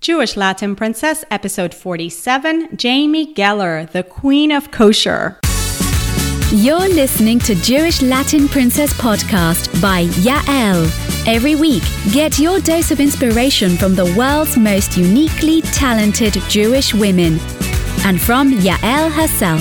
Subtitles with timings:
[0.00, 5.38] Jewish Latin Princess, episode 47 Jamie Geller, the Queen of Kosher.
[6.50, 10.90] You're listening to Jewish Latin Princess podcast by Yael.
[11.28, 11.82] Every week,
[12.12, 17.38] get your dose of inspiration from the world's most uniquely talented Jewish women
[18.06, 19.60] and from Yael herself.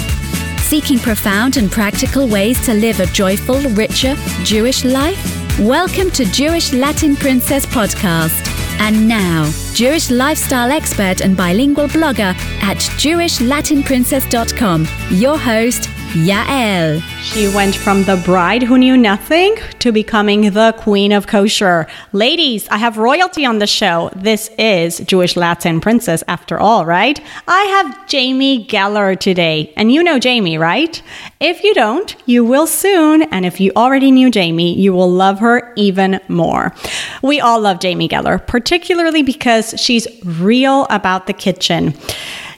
[0.62, 4.16] Seeking profound and practical ways to live a joyful, richer
[4.46, 5.20] Jewish life?
[5.60, 8.46] Welcome to Jewish Latin Princess podcast.
[8.80, 12.34] And now, Jewish lifestyle expert and bilingual blogger
[12.64, 17.02] at JewishLatinPrincess.com, your host, Yael.
[17.22, 21.86] She went from the bride who knew nothing to becoming the queen of kosher.
[22.14, 24.10] Ladies, I have royalty on the show.
[24.16, 27.22] This is Jewish Latin Princess after all, right?
[27.48, 29.72] I have Jamie Geller today.
[29.78, 31.00] And you know Jamie, right?
[31.40, 33.22] If you don't, you will soon.
[33.32, 36.74] And if you already knew Jamie, you will love her even more.
[37.22, 41.94] We all love Jamie Geller, particularly because she's real about the kitchen.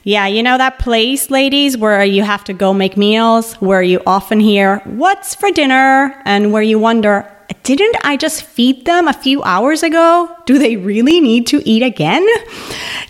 [0.04, 4.02] Yeah, you know that place, ladies, where you have to go make meals, where you
[4.08, 6.20] often hear, What's for dinner?
[6.26, 7.32] and where you wonder,
[7.64, 10.30] didn't I just feed them a few hours ago?
[10.46, 12.28] Do they really need to eat again?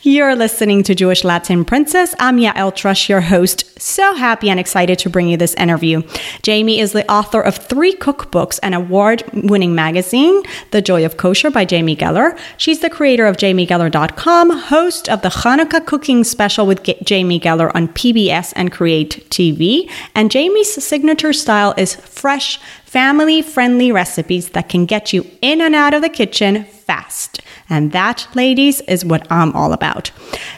[0.04, 2.16] You're listening to Jewish Latin Princess.
[2.20, 3.80] I'm Yael Trusch, your host.
[3.80, 6.04] So happy and excited to bring you this interview.
[6.44, 11.50] Jamie is the author of three cookbooks and award winning magazine, The Joy of Kosher
[11.50, 12.38] by Jamie Geller.
[12.58, 17.88] She's the creator of JamieGeller.com, host of the Hanukkah cooking special with Jamie Geller on
[17.88, 19.90] PBS and Create TV.
[20.14, 22.60] And Jamie's signature style is fresh,
[22.92, 27.40] family friendly recipes that can get you in and out of the kitchen fast.
[27.70, 30.12] And that, ladies, is what I'm all about.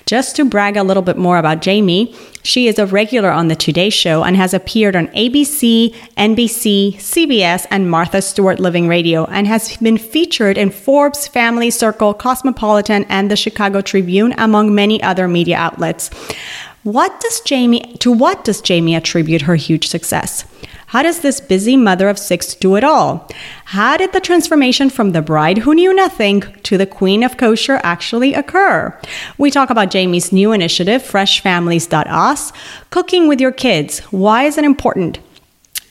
[0.08, 3.56] Just to brag a little bit more about Jamie, she is a regular on The
[3.56, 9.45] Today Show and has appeared on ABC, NBC, CBS, and Martha Stewart Living Radio, and
[9.45, 15.28] has been featured in Forbes, Family Circle, Cosmopolitan, and the Chicago Tribune, among many other
[15.28, 16.09] media outlets.
[16.81, 20.45] What does Jamie, to what does Jamie attribute her huge success?
[20.94, 23.28] How does this busy mother of six do it all?
[23.66, 27.79] How did the transformation from the bride who knew nothing to the queen of kosher
[27.81, 28.95] actually occur?
[29.40, 32.53] We talk about Jamie's new initiative, freshfamilies.us,
[32.91, 34.01] cooking with your kids.
[34.12, 35.18] Why is it important?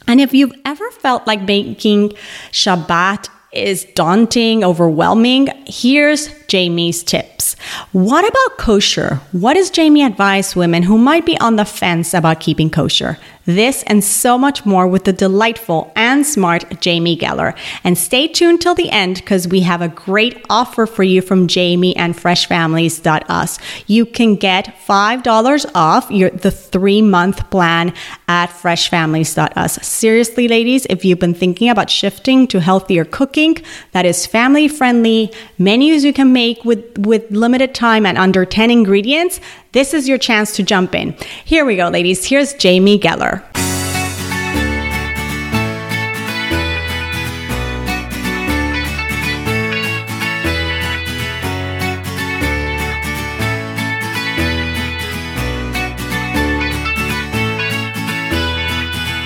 [0.07, 2.11] And if you've ever felt like making
[2.53, 7.55] Shabbat is daunting, overwhelming, here's Jamie's tips.
[7.91, 9.17] What about kosher?
[9.33, 13.19] What does Jamie advise women who might be on the fence about keeping kosher?
[13.45, 17.57] This and so much more with the delightful and smart Jamie Geller.
[17.83, 21.49] And stay tuned till the end because we have a great offer for you from
[21.49, 23.59] Jamie and freshfamilies.us.
[23.87, 27.93] You can get $5 off your the 3-month plan
[28.29, 29.87] at freshfamilies.us.
[29.87, 33.57] Seriously, ladies, if you've been thinking about shifting to healthier cooking
[33.93, 38.71] that is family friendly, menus you can make with with limited time and under 10
[38.71, 39.41] ingredients,
[39.73, 41.17] this is your chance to jump in.
[41.45, 42.25] Here we go, ladies.
[42.27, 43.43] Here's Jamie Geller.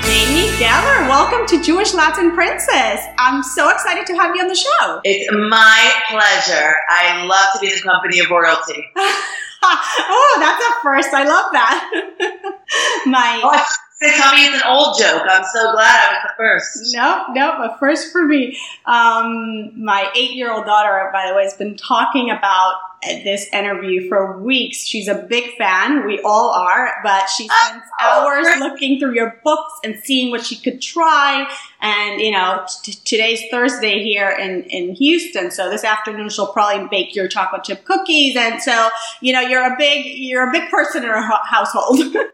[0.07, 3.05] Jamie Geller, welcome to Jewish Latin Princess.
[3.19, 5.01] I'm so excited to have you on the show.
[5.03, 6.77] It's my pleasure.
[6.89, 8.93] I love to be in the company of royalty.
[10.09, 11.15] oh, that's a first.
[11.15, 12.53] I love that.
[13.07, 15.23] My Oh, I thought you were gonna tell me it's an old joke.
[15.29, 16.95] I'm so glad I was the first.
[16.95, 18.59] no, no, a first for me.
[18.85, 24.79] Um, my eight-year-old daughter, by the way, has been talking about this interview for weeks.
[24.85, 26.05] She's a big fan.
[26.07, 30.45] We all are, but she spends Oh, hours looking through your books and seeing what
[30.45, 31.49] she could try.
[31.87, 36.89] And you know, t- today's Thursday here in in Houston, so this afternoon she'll probably
[36.89, 38.35] bake your chocolate chip cookies.
[38.35, 38.89] And so,
[39.21, 42.01] you know, you're a big you're a big person in our ho- household.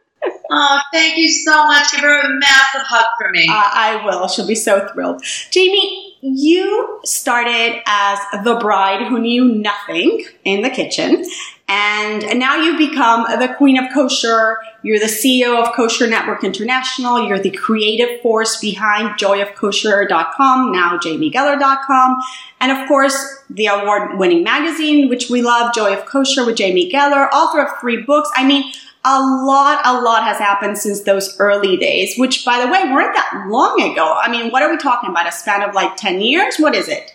[0.55, 1.91] Oh, thank you so much.
[1.93, 3.49] Give her a massive hug for me.
[3.49, 4.29] Uh, I will.
[4.29, 5.25] She'll be so thrilled.
[5.51, 11.25] Jamie, you started as the bride who knew nothing in the kitchen.
[11.69, 14.59] And now you've become the queen of kosher.
[14.83, 17.27] You're the CEO of Kosher Network International.
[17.27, 22.21] You're the creative force behind joyofkosher.com, now jamiegeller.com.
[22.61, 26.91] And of course, the award winning magazine, which we love, Joy of Kosher with Jamie
[26.91, 28.31] Geller, author of three books.
[28.37, 28.73] I mean,
[29.05, 33.15] a lot, a lot has happened since those early days, which by the way, weren't
[33.15, 34.17] that long ago.
[34.21, 35.27] I mean, what are we talking about?
[35.27, 36.57] A span of like 10 years?
[36.59, 37.13] What is it?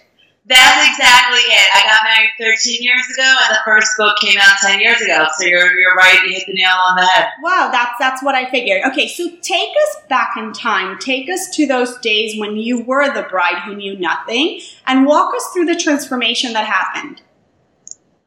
[0.48, 1.68] That's exactly it.
[1.76, 5.28] I got married 13 years ago, and the first book came out 10 years ago.
[5.38, 6.22] So you're, you're right.
[6.26, 7.28] You hit the nail on the head.
[7.42, 8.84] Wow, that's that's what I figured.
[8.86, 11.00] Okay, so take us back in time.
[11.00, 15.36] Take us to those days when you were the bride who knew nothing and walk
[15.36, 17.22] us through the transformation that happened.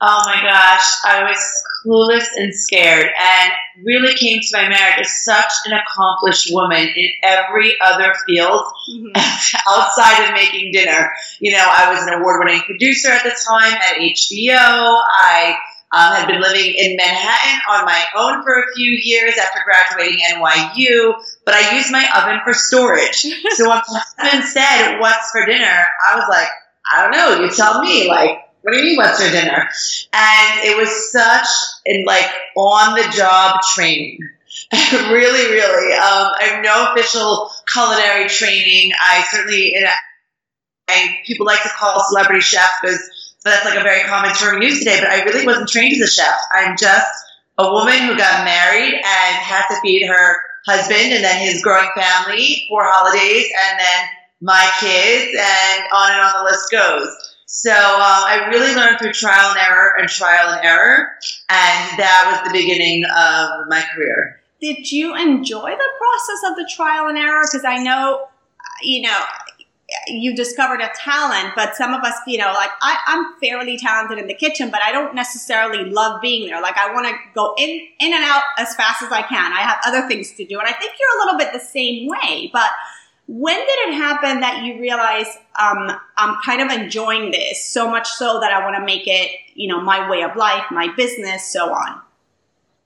[0.03, 3.53] Oh my gosh, I was clueless and scared, and
[3.85, 9.13] really came to my marriage as such an accomplished woman in every other field mm-hmm.
[9.69, 11.11] outside of making dinner.
[11.39, 14.57] You know, I was an award-winning producer at the time at HBO.
[14.57, 15.57] I
[15.93, 20.21] um, had been living in Manhattan on my own for a few years after graduating
[20.33, 21.15] NYU,
[21.45, 23.23] but I used my oven for storage.
[23.51, 26.49] so when my husband said, "What's for dinner?" I was like,
[26.91, 27.45] "I don't know.
[27.45, 29.69] You tell me." Like what do you mean, what's for dinner?
[30.13, 31.47] And it was such
[31.87, 34.19] in like on the job training.
[34.73, 35.95] really, really.
[35.95, 38.93] Um, I have no official culinary training.
[39.01, 39.75] I certainly,
[40.89, 43.01] I, people like to call celebrity chef because
[43.45, 46.11] that's like a very common term used today, but I really wasn't trained as a
[46.11, 46.35] chef.
[46.53, 47.09] I'm just
[47.59, 50.37] a woman who got married and had to feed her
[50.67, 54.09] husband and then his growing family for holidays and then
[54.43, 57.30] my kids and on and on the list goes.
[57.53, 61.11] So um, I really learned through trial and error and trial and error,
[61.49, 64.41] and that was the beginning of my career.
[64.61, 67.43] Did you enjoy the process of the trial and error?
[67.51, 68.29] Because I know,
[68.83, 69.21] you know,
[70.07, 74.19] you discovered a talent, but some of us, you know, like I, I'm fairly talented
[74.19, 76.63] in the kitchen, but I don't necessarily love being there.
[76.63, 77.69] Like I want to go in,
[77.99, 79.53] in and out as fast as I can.
[79.53, 82.07] I have other things to do, and I think you're a little bit the same
[82.07, 82.71] way, but
[83.31, 85.87] when did it happen that you realized um,
[86.19, 89.69] I'm kind of enjoying this so much so that I want to make it, you
[89.69, 92.01] know, my way of life, my business, so on?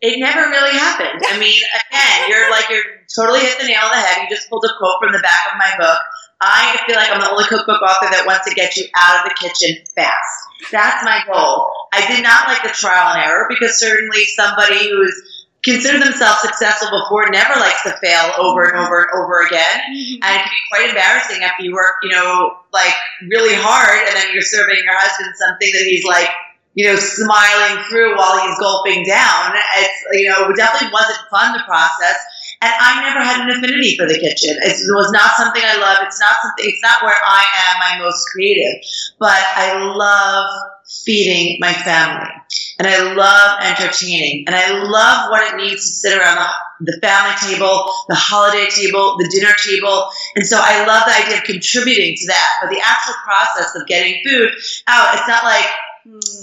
[0.03, 1.23] It never really happened.
[1.25, 1.57] I mean,
[1.89, 4.29] again, you're like you're totally hit the nail on the head.
[4.29, 5.99] You just pulled a quote from the back of my book.
[6.43, 9.33] I feel like I'm the only cookbook author that wants to get you out of
[9.33, 10.45] the kitchen fast.
[10.71, 11.71] That's my goal.
[11.95, 15.34] I did not like the trial and error because certainly somebody who's
[15.65, 19.81] consider themselves successful before never likes to fail over and over and over again.
[19.89, 20.21] Mm-hmm.
[20.23, 22.95] And it can be quite embarrassing after you work, you know, like
[23.29, 26.29] really hard and then you're serving your husband something that he's like,
[26.75, 29.55] you know, smiling through while he's gulping down.
[29.79, 32.19] It's, you know, it definitely wasn't fun, the process.
[32.61, 34.57] And I never had an affinity for the kitchen.
[34.61, 35.99] It was not something I love.
[36.03, 38.83] It's not something, it's not where I am my most creative,
[39.19, 40.51] but I love
[40.87, 42.31] feeding my family
[42.79, 46.99] and I love entertaining and I love what it means to sit around the, the
[47.01, 50.11] family table, the holiday table, the dinner table.
[50.37, 52.51] And so I love the idea of contributing to that.
[52.61, 54.51] But the actual process of getting food
[54.89, 55.65] out, it's not like,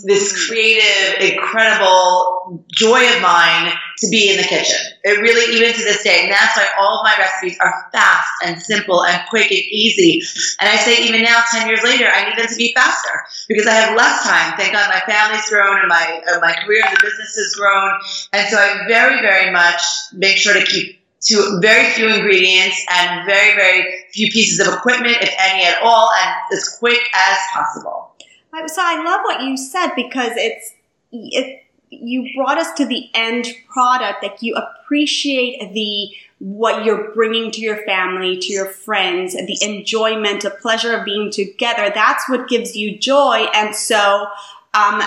[0.04, 4.78] this creative, incredible joy of mine to be in the kitchen.
[5.04, 8.30] It really, even to this day, and that's why all of my recipes are fast
[8.44, 10.22] and simple and quick and easy.
[10.60, 13.68] And I say, even now, 10 years later, I need them to be faster because
[13.68, 14.58] I have less time.
[14.58, 17.92] Thank God my family's grown and my, uh, my career in the business has grown.
[18.34, 19.82] And so I very, very much
[20.14, 25.18] make sure to keep to very few ingredients and very, very few pieces of equipment,
[25.22, 28.11] if any at all, and as quick as possible.
[28.54, 30.74] So I love what you said because it's
[31.12, 34.24] it, you brought us to the end product.
[34.24, 36.10] Like you appreciate the
[36.40, 41.32] what you're bringing to your family, to your friends, the enjoyment, the pleasure of being
[41.32, 41.92] together.
[41.94, 43.46] That's what gives you joy.
[43.54, 44.26] And so,
[44.74, 45.04] um,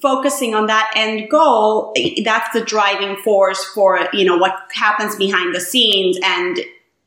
[0.00, 1.92] focusing on that end goal,
[2.24, 6.18] that's the driving force for, you know, what happens behind the scenes.
[6.24, 6.58] And,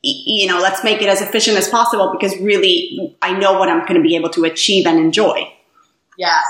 [0.02, 3.80] you know, let's make it as efficient as possible because really I know what I'm
[3.80, 5.51] going to be able to achieve and enjoy.
[6.22, 6.46] Yes.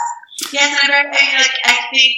[0.52, 2.12] Yes, and I, I, like, I think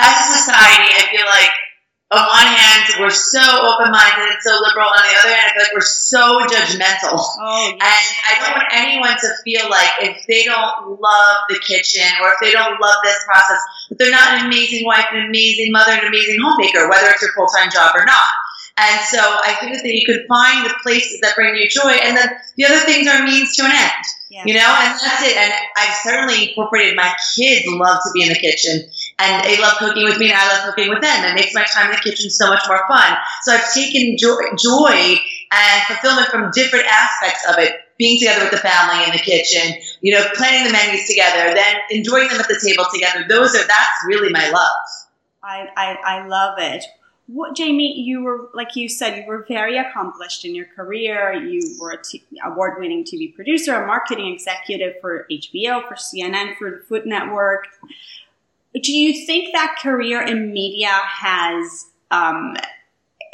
[0.00, 1.52] as a society, I feel like
[2.12, 4.88] on one hand, we're so open minded and so liberal.
[4.88, 7.20] On the other hand, I feel like we're so judgmental.
[7.20, 7.76] Oh, yes.
[7.76, 12.32] And I don't want anyone to feel like if they don't love the kitchen or
[12.32, 15.92] if they don't love this process, that they're not an amazing wife, an amazing mother,
[15.92, 18.32] an amazing homemaker, whether it's your full time job or not.
[18.76, 22.16] And so I think that you could find the places that bring you joy, and
[22.16, 24.04] then the other things are means to an end.
[24.30, 24.42] Yeah.
[24.46, 25.36] You know, and that's it.
[25.36, 28.82] And I've certainly incorporated my kids love to be in the kitchen,
[29.20, 31.24] and they love cooking with me, and I love cooking with them.
[31.24, 33.16] It makes my time in the kitchen so much more fun.
[33.42, 38.50] So I've taken joy, joy and fulfillment from different aspects of it being together with
[38.50, 42.48] the family in the kitchen, you know, planning the menus together, then enjoying them at
[42.48, 43.24] the table together.
[43.28, 44.82] Those are that's really my love.
[45.44, 46.84] I, I, I love it
[47.26, 51.32] what Jamie, you were like you said, you were very accomplished in your career.
[51.32, 56.70] You were a t- award-winning TV producer, a marketing executive for HBO, for CNN, for
[56.70, 57.68] the Food Network.
[58.74, 62.56] Do you think that career in media has um,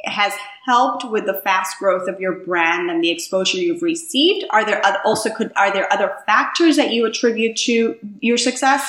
[0.04, 4.46] has helped with the fast growth of your brand and the exposure you've received?
[4.50, 8.88] Are there also could are there other factors that you attribute to your success?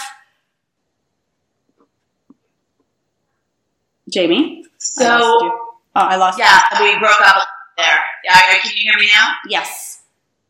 [4.09, 4.65] Jamie?
[4.81, 6.93] So, I oh, I lost Yeah, you.
[6.93, 7.37] we broke up
[7.77, 7.99] there.
[8.25, 9.33] Yeah, can you hear me now?
[9.47, 10.01] Yes.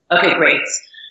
[0.09, 0.61] Okay, great.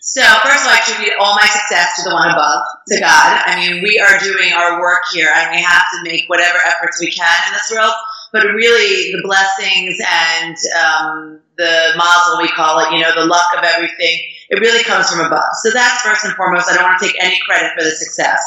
[0.00, 3.42] So first of all, I attribute all my success to the one above, to God.
[3.44, 6.98] I mean, we are doing our work here, and we have to make whatever efforts
[6.98, 7.92] we can in this world.
[8.32, 13.52] But really, the blessings and um, the mazel, we call it, you know, the luck
[13.58, 15.52] of everything, it really comes from above.
[15.62, 16.70] So that's first and foremost.
[16.70, 18.40] I don't want to take any credit for the success.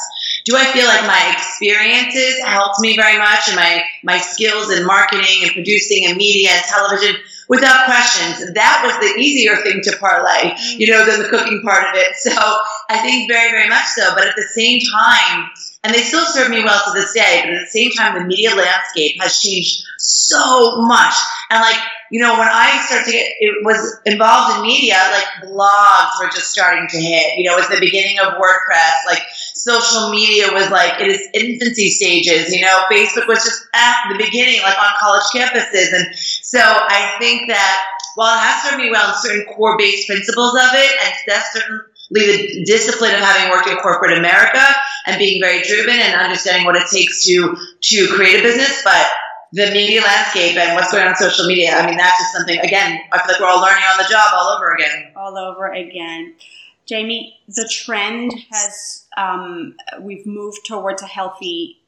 [0.45, 4.85] Do I feel like my experiences helped me very much and my, my skills in
[4.85, 7.15] marketing and producing and media and television?
[7.47, 11.83] Without questions, that was the easier thing to parlay, you know, than the cooking part
[11.83, 12.07] of it.
[12.23, 12.31] So
[12.89, 14.13] I think very, very much so.
[14.15, 15.50] But at the same time,
[15.83, 18.25] and they still serve me well to this day, but at the same time, the
[18.25, 21.13] media landscape has changed so much.
[21.50, 25.50] And like, you know, when I started to get, it was involved in media, like
[25.50, 27.38] blogs were just starting to hit.
[27.38, 29.05] You know, it was the beginning of WordPress.
[29.05, 29.23] Like
[29.55, 32.53] social media was like in its infancy stages.
[32.53, 35.93] You know, Facebook was just at the beginning, like on college campuses.
[35.93, 40.07] And so I think that while it has served me well in certain core based
[40.07, 44.63] principles of it, and that's certainly the discipline of having worked in corporate America
[45.07, 49.07] and being very driven and understanding what it takes to to create a business, but
[49.53, 51.75] the media landscape and what's going on, on social media.
[51.75, 54.33] I mean, that's just something, again, I feel like we're all learning on the job
[54.33, 55.12] all over again.
[55.15, 56.33] All over again.
[56.85, 61.79] Jamie, the trend has, um, we've moved towards a healthy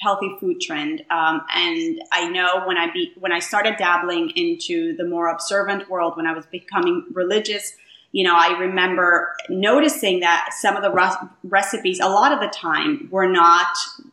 [0.00, 1.02] healthy food trend.
[1.10, 5.88] Um, and I know when I be, when I started dabbling into the more observant
[5.88, 7.72] world, when I was becoming religious,
[8.14, 12.46] you know, I remember noticing that some of the re- recipes, a lot of the
[12.46, 13.66] time, were not,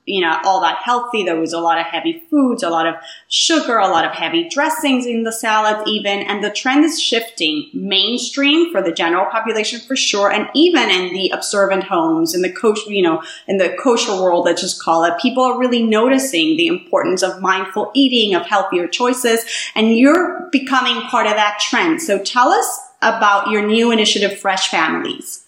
[0.08, 1.24] you know, all that healthy.
[1.24, 2.96] There was a lot of heavy foods, a lot of
[3.27, 6.22] sugar, a lot of heavy dressings in the salads, even.
[6.22, 11.13] And the trend is shifting mainstream for the general population for sure, and even in
[11.13, 15.03] the observant homes, in the kosher, you know, in the kosher world, let's just call
[15.03, 15.13] it.
[15.20, 21.03] People are really noticing the importance of mindful eating, of healthier choices, and you're becoming
[21.03, 22.01] part of that trend.
[22.01, 25.46] So tell us about your new initiative, Fresh Families?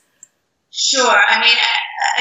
[0.71, 1.05] Sure.
[1.05, 1.53] I mean,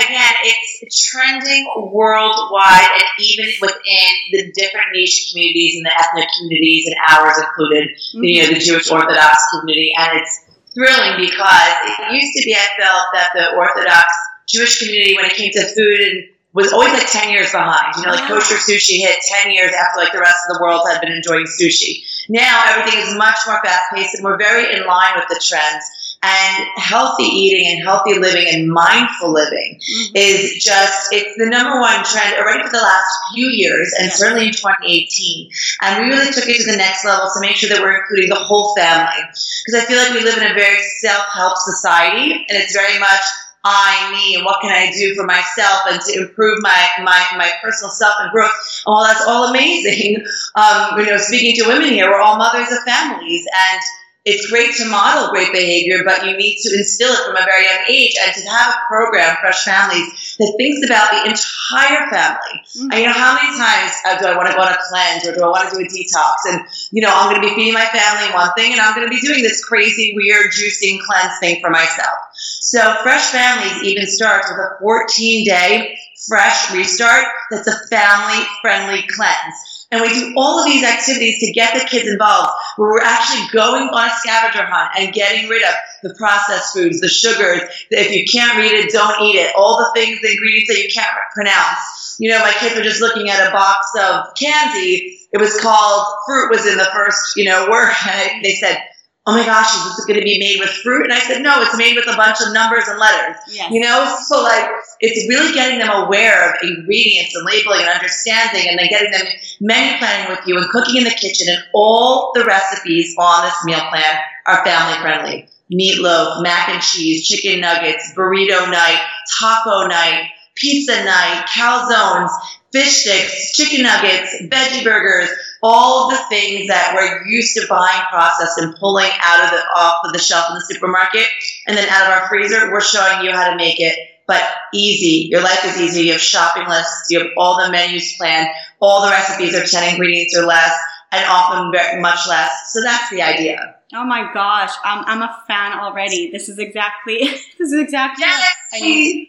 [0.04, 6.86] again, it's trending worldwide and even within the different niche communities and the ethnic communities
[6.86, 8.24] and ours included, mm-hmm.
[8.24, 9.92] you know, the Jewish Orthodox community.
[9.96, 14.12] And it's thrilling because it used to be, I felt that the Orthodox
[14.48, 17.96] Jewish community, when it came to food and was always like 10 years behind.
[17.96, 20.82] You know, like kosher sushi hit 10 years after like the rest of the world
[20.90, 22.04] had been enjoying sushi.
[22.32, 25.84] Now everything is much more fast paced and we're very in line with the trends.
[26.24, 30.16] And healthy eating and healthy living and mindful living mm-hmm.
[30.16, 34.46] is just, it's the number one trend already for the last few years and certainly
[34.46, 35.50] in 2018.
[35.82, 38.30] And we really took it to the next level to make sure that we're including
[38.30, 39.18] the whole family.
[39.20, 42.98] Because I feel like we live in a very self help society and it's very
[42.98, 43.24] much
[43.64, 47.50] I, me, and what can I do for myself and to improve my, my, my
[47.62, 48.50] personal self and growth.
[48.86, 50.24] Well, that's all amazing.
[50.54, 53.80] Um, you know, speaking to women here, we're all mothers of families and
[54.24, 57.64] it's great to model great behavior, but you need to instill it from a very
[57.64, 62.62] young age and to have a program, Fresh Families, that thinks about the entire family.
[62.62, 62.92] Mm-hmm.
[62.92, 65.26] And, you know, how many times uh, do I want to go on a cleanse
[65.26, 66.46] or do I want to do a detox?
[66.46, 69.08] And, you know, I'm going to be feeding my family one thing and I'm going
[69.08, 72.14] to be doing this crazy, weird, juicing cleanse thing for myself.
[72.60, 79.04] So Fresh Families even starts with a 14 day fresh restart that's a family friendly
[79.08, 79.82] cleanse.
[79.90, 83.46] And we do all of these activities to get the kids involved where we're actually
[83.52, 88.10] going on a scavenger hunt and getting rid of the processed foods, the sugars, if
[88.10, 91.12] you can't read it, don't eat it, all the things, the ingredients that you can't
[91.34, 92.16] pronounce.
[92.18, 95.18] You know, my kids were just looking at a box of candy.
[95.30, 97.92] It was called, fruit was in the first, you know, word.
[98.42, 98.78] They said,
[99.24, 101.04] oh my gosh, is this going to be made with fruit?
[101.04, 103.36] And I said, no, it's made with a bunch of numbers and letters.
[103.50, 103.70] Yes.
[103.70, 104.68] You know, so like
[105.00, 109.26] it's really getting them aware of ingredients and labeling and understanding, and then getting them
[109.60, 111.46] menu planning with you and cooking in the kitchen.
[111.48, 115.48] And all the recipes on this meal plan are family friendly.
[115.72, 119.00] Meatloaf, mac and cheese, chicken nuggets, burrito night,
[119.38, 122.30] taco night, pizza night, calzones,
[122.72, 125.30] fish sticks, chicken nuggets, veggie burgers,
[125.62, 130.00] all the things that we're used to buying processed and pulling out of the off
[130.04, 131.26] of the shelf in the supermarket
[131.66, 134.42] and then out of our freezer, we're showing you how to make it but
[134.72, 135.28] easy.
[135.30, 136.02] Your life is easy.
[136.04, 137.10] You have shopping lists.
[137.10, 138.48] You have all the menus planned.
[138.80, 140.72] All the recipes are 10 ingredients or less
[141.12, 142.72] and often very, much less.
[142.72, 143.76] So that's the idea.
[143.92, 144.72] Oh my gosh.
[144.82, 146.30] I'm, I'm a fan already.
[146.30, 147.18] This is exactly,
[147.58, 149.28] this is exactly yes, what I need.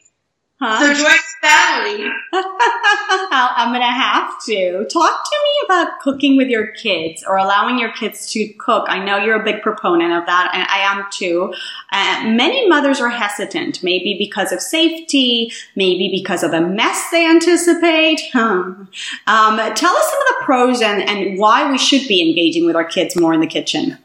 [0.60, 0.80] Huh?
[0.80, 2.10] So join the family.
[2.34, 7.92] I'm gonna have to talk to me about cooking with your kids or allowing your
[7.92, 8.86] kids to cook.
[8.88, 11.54] I know you're a big proponent of that, and I am too.
[11.92, 17.28] Uh, many mothers are hesitant, maybe because of safety, maybe because of the mess they
[17.28, 18.22] anticipate.
[19.26, 22.76] Um, tell us some of the pros and, and why we should be engaging with
[22.76, 23.98] our kids more in the kitchen.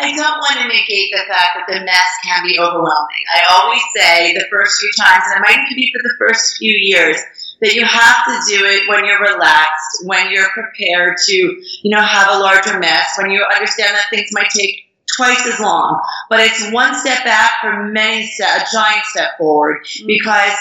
[0.00, 3.24] I don't want to negate the fact that the mess can be overwhelming.
[3.32, 6.56] I always say the first few times, and it might even be for the first
[6.56, 7.16] few years,
[7.60, 12.00] that you have to do it when you're relaxed, when you're prepared to, you know,
[12.00, 16.00] have a larger mess, when you understand that things might take twice as long.
[16.28, 20.06] But it's one step back for many step, a giant step forward mm-hmm.
[20.06, 20.52] because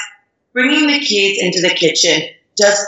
[0.54, 2.86] bringing the kids into the kitchen does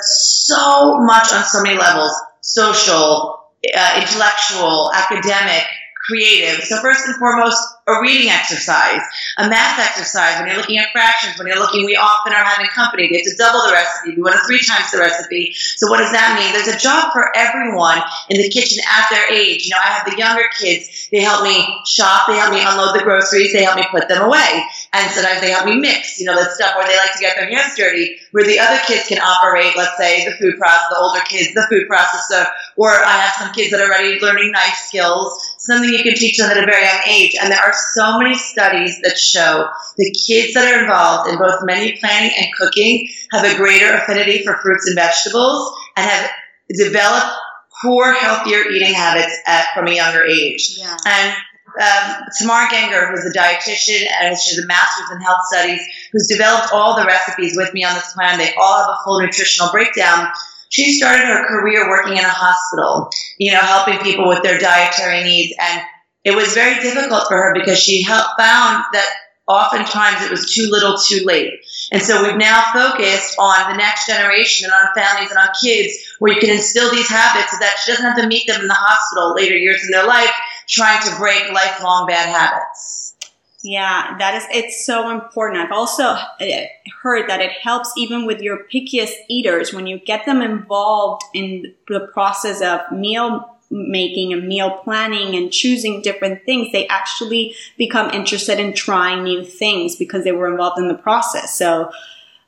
[0.48, 5.63] so much on so many levels social, uh, intellectual, academic,
[6.11, 6.63] creative.
[6.65, 8.99] So first and foremost, a reading exercise,
[9.37, 10.37] a math exercise.
[10.39, 13.07] When you're looking at fractions, when you're looking, we often are having company.
[13.07, 14.15] They have to double the recipe.
[14.15, 15.53] We want to three times the recipe.
[15.55, 16.51] So what does that mean?
[16.51, 19.65] There's a job for everyone in the kitchen at their age.
[19.65, 21.07] You know, I have the younger kids.
[21.11, 22.27] They help me shop.
[22.27, 23.53] They help me unload the groceries.
[23.53, 24.67] They help me put them away.
[24.93, 27.38] And sometimes they help me mix, you know, the stuff where they like to get
[27.38, 30.98] their hands dirty, where the other kids can operate, let's say, the food process, the
[30.98, 32.45] older kids, the food processor,
[32.75, 36.38] or I have some kids that are already learning knife skills, something you can teach
[36.38, 37.36] them at a very young age.
[37.41, 41.63] And there are so many studies that show the kids that are involved in both
[41.63, 46.29] menu planning and cooking have a greater affinity for fruits and vegetables and have
[46.75, 47.33] developed
[47.81, 50.75] core healthier eating habits at, from a younger age.
[50.77, 50.98] Yeah.
[51.05, 51.36] And
[51.79, 56.73] um, Tamar Genger, who's a dietitian and she's a master's in health studies, who's developed
[56.73, 58.37] all the recipes with me on this plan.
[58.37, 60.27] They all have a full nutritional breakdown.
[60.69, 65.23] She started her career working in a hospital, you know, helping people with their dietary
[65.23, 65.53] needs.
[65.59, 65.81] And
[66.23, 69.09] it was very difficult for her because she helped, found that
[69.47, 71.51] oftentimes it was too little too late.
[71.91, 75.93] And so we've now focused on the next generation and on families and on kids
[76.19, 78.67] where you can instill these habits so that she doesn't have to meet them in
[78.67, 80.31] the hospital later years in their life
[80.71, 83.15] trying to break lifelong bad habits.
[83.63, 85.61] Yeah, that is, it's so important.
[85.61, 86.67] I've also eh,
[87.03, 91.75] heard that it helps even with your pickiest eaters when you get them involved in
[91.87, 98.09] the process of meal making and meal planning and choosing different things, they actually become
[98.09, 101.57] interested in trying new things because they were involved in the process.
[101.57, 101.91] So,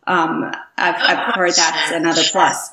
[0.06, 2.72] um, I've, I've heard that's another plus.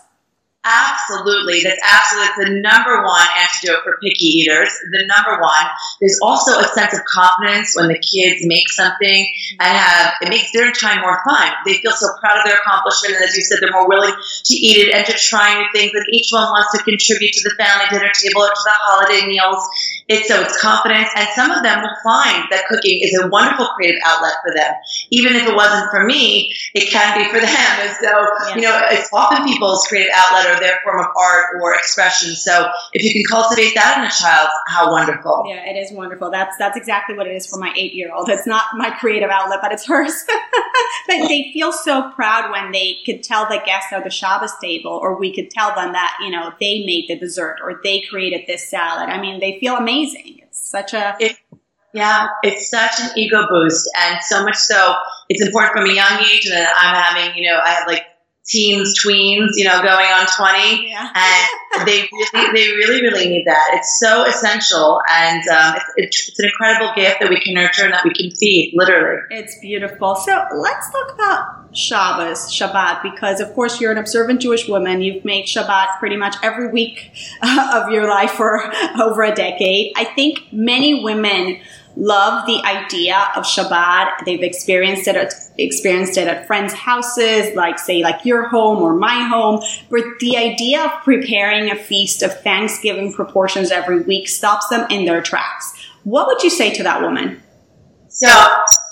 [0.63, 1.63] Absolutely.
[1.65, 4.69] That's absolutely the number one antidote for picky eaters.
[4.93, 5.67] The number one.
[6.01, 9.27] There's also a sense of confidence when the kids make something
[9.59, 11.51] and have, it makes dinner time more fun.
[11.65, 13.17] They feel so proud of their accomplishment.
[13.17, 15.93] And as you said, they're more willing to eat it and to try new things.
[15.95, 19.27] And each one wants to contribute to the family dinner table or to the holiday
[19.27, 19.65] meals.
[20.11, 21.09] It's so it's confidence.
[21.15, 24.75] And some of them will find that cooking is a wonderful creative outlet for them.
[25.11, 27.47] Even if it wasn't for me, it can be for them.
[27.47, 28.57] And so, yeah.
[28.57, 32.35] you know, it's often people's creative outlet or their form of art or expression.
[32.35, 35.45] So if you can cultivate that in a child, how wonderful.
[35.47, 36.33] Yeah, it is wonderful.
[36.33, 38.29] That's that's exactly what it is for my eight year old.
[38.29, 40.25] It's not my creative outlet, but it's hers.
[41.07, 44.91] but they feel so proud when they could tell the guests at the Shabbos table,
[44.91, 48.49] or we could tell them that, you know, they made the dessert or they created
[48.49, 49.09] this salad.
[49.09, 50.00] I mean, they feel amazing.
[50.03, 51.37] It's such a it,
[51.93, 54.95] yeah, it's such an ego boost, and so much so
[55.29, 56.47] it's important from a young age.
[56.47, 58.05] And I'm having, you know, I have like
[58.51, 60.89] teens, tweens, you know, going on 20.
[60.89, 61.13] Yeah.
[61.15, 63.71] And they really, they really, really need that.
[63.75, 65.01] It's so essential.
[65.09, 68.31] And um, it's, it's, an incredible gift that we can nurture and that we can
[68.33, 69.21] feed, literally.
[69.31, 70.17] It's beautiful.
[70.17, 75.01] So let's talk about Shabbos, Shabbat, because of course you're an observant Jewish woman.
[75.01, 78.61] You've made Shabbat pretty much every week of your life for
[79.01, 79.93] over a decade.
[79.97, 81.61] I think many women
[81.97, 84.25] love the idea of Shabbat.
[84.25, 88.95] They've experienced it at, experienced it at friends' houses, like say like your home or
[88.95, 89.63] my home.
[89.91, 95.05] But the idea of preparing a feast of Thanksgiving proportions every week stops them in
[95.05, 95.73] their tracks.
[96.05, 97.43] What would you say to that woman?
[98.09, 98.29] So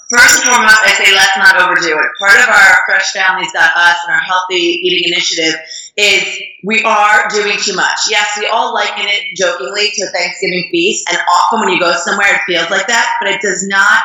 [0.09, 2.11] First and foremost, I say let's not overdo it.
[2.19, 5.61] Part of our Fresh Families Got Us and our healthy eating initiative
[5.99, 6.25] is
[6.65, 8.09] we are doing too much.
[8.09, 11.93] Yes, we all liken it jokingly to a Thanksgiving feast, and often when you go
[11.93, 14.01] somewhere, it feels like that, but it does not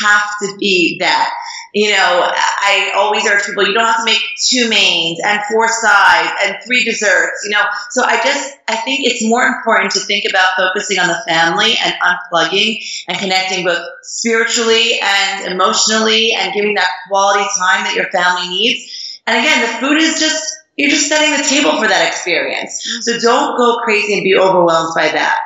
[0.00, 1.32] have to be that.
[1.74, 5.68] You know, I always urge people, you don't have to make two mains and four
[5.68, 7.62] sides and three desserts, you know.
[7.90, 11.74] So I just, I think it's more important to think about focusing on the family
[11.84, 18.10] and unplugging and connecting both spiritually and emotionally and giving that quality time that your
[18.10, 19.20] family needs.
[19.26, 20.42] And again, the food is just,
[20.76, 22.80] you're just setting the table for that experience.
[22.80, 23.00] Mm-hmm.
[23.02, 25.40] So don't go crazy and be overwhelmed by that.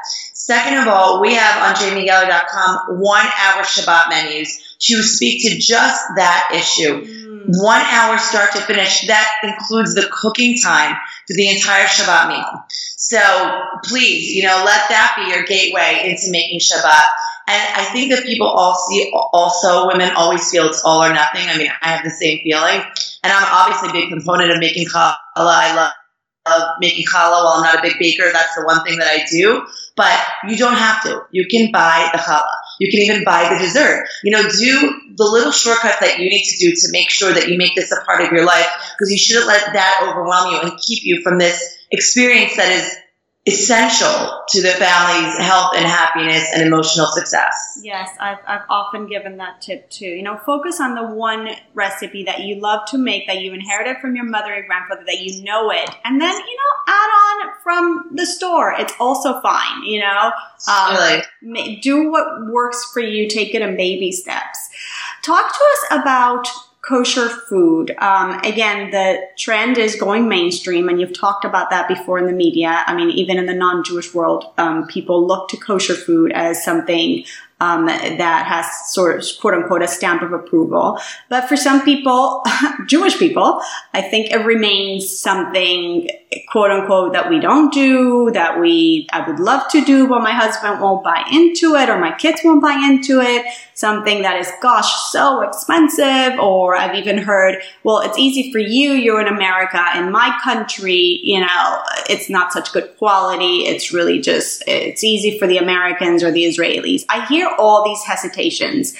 [0.45, 6.03] Second of all, we have on jamiegeller.com one hour Shabbat menus to speak to just
[6.17, 7.05] that issue.
[7.05, 7.45] Mm.
[7.63, 9.07] One hour start to finish.
[9.07, 10.97] That includes the cooking time
[11.29, 12.65] for the entire Shabbat meal.
[12.97, 13.21] So
[13.85, 17.05] please, you know, let that be your gateway into making Shabbat.
[17.47, 21.49] And I think that people all see also women always feel it's all or nothing.
[21.49, 22.83] I mean, I have the same feeling.
[23.23, 25.15] And I'm obviously a big component of making challah.
[25.37, 25.93] I love
[26.49, 27.45] love making challah.
[27.45, 29.65] While I'm not a big baker, that's the one thing that I do.
[29.95, 31.23] But you don't have to.
[31.33, 32.57] You can buy the challah.
[32.81, 34.07] You can even buy the dessert.
[34.25, 37.49] You know, do the little shortcuts that you need to do to make sure that
[37.49, 40.61] you make this a part of your life because you shouldn't let that overwhelm you
[40.61, 42.97] and keep you from this experience that is
[43.45, 47.81] essential to the family's health and happiness and emotional success.
[47.83, 50.07] Yes, I've, I've often given that tip too.
[50.07, 53.97] You know, focus on the one recipe that you love to make, that you inherited
[54.01, 57.51] from your mother or grandfather, that you know it, and then, you know, add on
[57.65, 58.75] from the store.
[58.79, 60.31] It's also fine, you know?
[60.69, 61.81] Um, really?
[61.83, 64.69] Do what works for you, take it in baby steps.
[65.23, 66.49] Talk to us about
[66.83, 67.95] kosher food.
[67.99, 72.33] Um, again, the trend is going mainstream, and you've talked about that before in the
[72.33, 72.83] media.
[72.87, 77.25] I mean, even in the non-Jewish world, um, people look to kosher food as something
[77.63, 80.99] um, that has sort of quote unquote a stamp of approval.
[81.29, 82.43] But for some people,
[82.87, 83.63] Jewish people,
[83.95, 86.09] I think it remains something
[86.49, 90.33] quote unquote that we don't do, that we, I would love to do, but my
[90.33, 93.47] husband won't buy into it or my kids won't buy into it.
[93.75, 96.39] Something that is, gosh, so expensive.
[96.39, 98.93] Or I've even heard, well, it's easy for you.
[98.93, 99.83] You're in America.
[99.97, 103.65] In my country, you know, it's not such good quality.
[103.67, 107.05] It's really just, it's easy for the Americans or the Israelis.
[107.09, 108.97] I hear all these hesitations.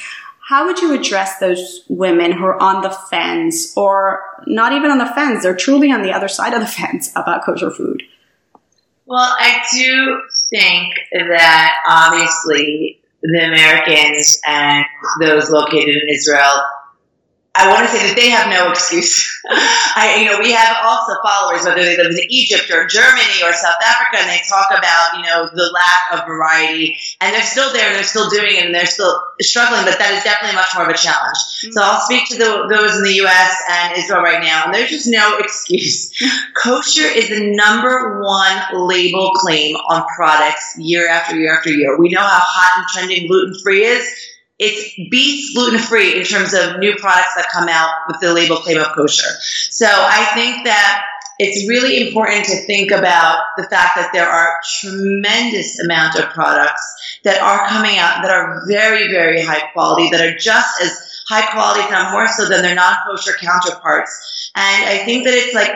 [0.49, 4.99] How would you address those women who are on the fence or not even on
[4.99, 5.43] the fence?
[5.43, 8.03] They're truly on the other side of the fence about kosher food.
[9.07, 14.85] Well, I do think that obviously the Americans and
[15.21, 16.65] those located in Israel
[17.55, 19.29] I want to say that they have no excuse.
[19.51, 23.53] I, you know, we have also followers, whether they live in Egypt or Germany or
[23.53, 27.71] South Africa, and they talk about, you know, the lack of variety, and they're still
[27.75, 30.73] there, and they're still doing it, and they're still struggling, but that is definitely much
[30.75, 31.37] more of a challenge.
[31.37, 31.73] Mm-hmm.
[31.73, 33.53] So I'll speak to the, those in the U.S.
[33.69, 36.09] and Israel right now, and there's just no excuse.
[36.57, 42.01] Kosher is the number one label claim on products year after year after year.
[42.01, 44.09] We know how hot and trending gluten-free is
[44.63, 48.57] it beats gluten free in terms of new products that come out with the label
[48.57, 49.29] claim of kosher.
[49.71, 51.05] So I think that
[51.39, 57.19] it's really important to think about the fact that there are tremendous amount of products
[57.25, 61.51] that are coming out that are very, very high quality, that are just as high
[61.51, 64.51] quality, if not more so, than their non-kosher counterparts.
[64.55, 65.73] And I think that it's like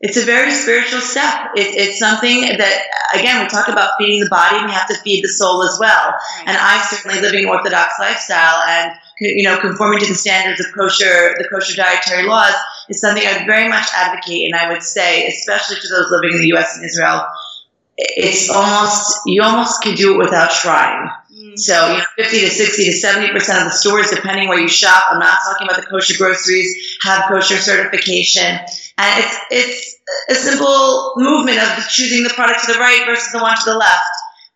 [0.00, 1.50] it's a very spiritual step.
[1.54, 2.82] It, it's something that,
[3.14, 5.76] again, we talk about feeding the body, and we have to feed the soul as
[5.78, 6.14] well.
[6.46, 10.72] And I'm certainly living an Orthodox lifestyle and, you know, conforming to the standards of
[10.74, 12.54] kosher, the kosher dietary laws
[12.88, 14.50] is something I would very much advocate.
[14.50, 16.76] And I would say, especially to those living in the U.S.
[16.76, 17.26] and Israel,
[17.98, 21.10] it's almost, you almost can do it without trying.
[21.30, 21.58] Mm.
[21.58, 25.04] So, you know, 50 to 60 to 70% of the stores, depending where you shop,
[25.10, 28.58] I'm not talking about the kosher groceries, have kosher certification.
[28.98, 29.89] And it's, it's
[30.28, 33.76] a simple movement of choosing the product to the right versus the one to the
[33.76, 34.04] left.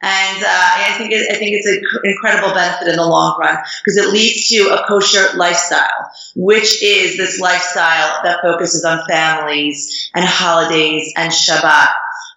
[0.03, 3.57] And uh, I think it, I think it's an incredible benefit in the long run
[3.83, 10.11] because it leads to a kosher lifestyle, which is this lifestyle that focuses on families
[10.15, 11.89] and holidays and Shabbat.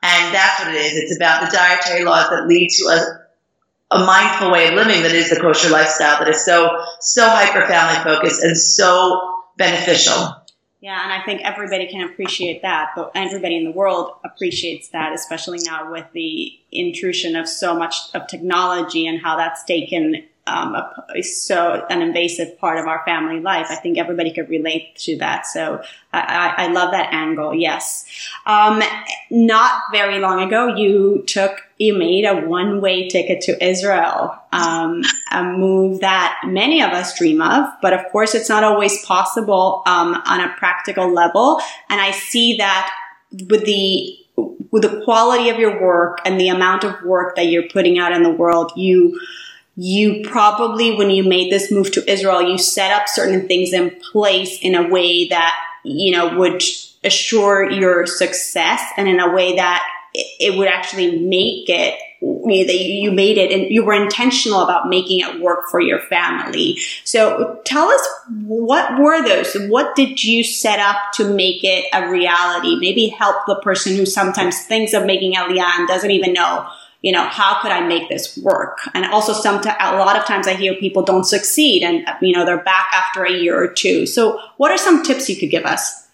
[0.02, 0.94] And that's what it is.
[0.94, 5.12] It's about the dietary laws that lead to a, a mindful way of living that
[5.12, 6.70] is the kosher lifestyle that is so
[7.02, 10.36] so hyper family focused and so beneficial.
[10.80, 15.12] Yeah, and I think everybody can appreciate that, but everybody in the world appreciates that,
[15.12, 20.76] especially now with the intrusion of so much of technology and how that's taken um,
[20.76, 23.68] a, so an invasive part of our family life.
[23.70, 25.46] I think everybody could relate to that.
[25.46, 25.82] So
[26.14, 27.54] I, I love that angle.
[27.54, 28.06] Yes.
[28.46, 28.82] Um,
[29.30, 35.02] not very long ago, you took, you made a one way ticket to Israel, um,
[35.32, 39.84] a move that many of us dream of, but of course it's not always possible,
[39.86, 41.60] um, on a practical level.
[41.90, 42.92] And I see that
[43.50, 44.18] with the,
[44.72, 48.12] with the quality of your work and the amount of work that you're putting out
[48.12, 49.20] in the world, you,
[49.78, 53.92] you probably, when you made this move to Israel, you set up certain things in
[54.12, 56.64] place in a way that, you know, would
[57.04, 59.84] assure your success and in a way that
[60.16, 65.20] it would actually make it that you made it and you were intentional about making
[65.20, 66.80] it work for your family.
[67.04, 68.02] So tell us
[68.46, 69.56] what were those?
[69.70, 72.76] What did you set up to make it a reality?
[72.80, 76.68] Maybe help the person who sometimes thinks of making Aliyah and doesn't even know
[77.02, 78.80] you know, how could I make this work?
[78.94, 82.46] And also some, a lot of times I hear people don't succeed and, you know,
[82.46, 84.06] they're back after a year or two.
[84.06, 86.08] So what are some tips you could give us?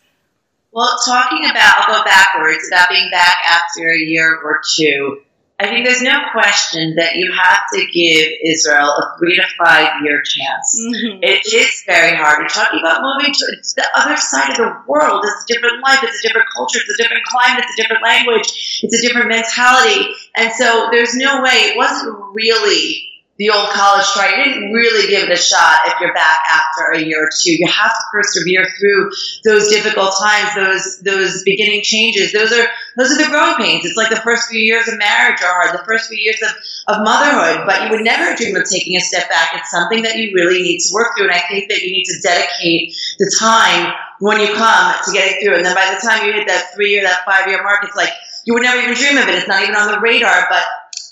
[0.71, 5.22] Well, talking about, I'll go backwards, about being back after a year or two.
[5.63, 10.03] I think there's no question that you have to give Israel a three to five
[10.03, 10.75] year chance.
[10.79, 11.23] Mm-hmm.
[11.23, 12.39] It is very hard.
[12.39, 13.45] We're talking about moving to
[13.75, 15.23] the other side of the world.
[15.23, 15.99] It's a different life.
[16.03, 16.79] It's a different culture.
[16.79, 17.63] It's a different climate.
[17.63, 18.81] It's a different language.
[18.83, 20.13] It's a different mentality.
[20.35, 21.71] And so there's no way.
[21.71, 24.35] It wasn't really the old college try.
[24.37, 27.53] You didn't really give it a shot if you're back after a year or two.
[27.53, 29.11] You have to persevere through
[29.43, 32.31] those difficult times, those those beginning changes.
[32.31, 33.85] Those are those are the growing pains.
[33.85, 36.95] It's like the first few years of marriage are hard, the first few years of,
[36.95, 39.49] of motherhood, but you would never dream of taking a step back.
[39.55, 41.25] It's something that you really need to work through.
[41.25, 45.25] And I think that you need to dedicate the time when you come to get
[45.25, 45.55] it through.
[45.55, 47.95] And then by the time you hit that three year, that five year mark, it's
[47.95, 48.13] like
[48.45, 49.35] you would never even dream of it.
[49.35, 50.63] It's not even on the radar, but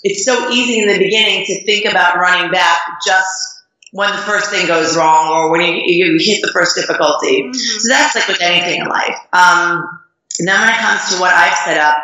[0.02, 3.30] it's so easy in the beginning to think about running back just
[3.92, 7.42] when the first thing goes wrong or when you, you hit the first difficulty.
[7.42, 7.52] Mm-hmm.
[7.52, 9.16] So that's like with anything in life.
[9.32, 10.00] Um,
[10.38, 11.98] and then when it comes to what I've set up,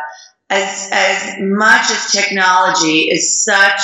[0.51, 3.81] as, as much as technology is such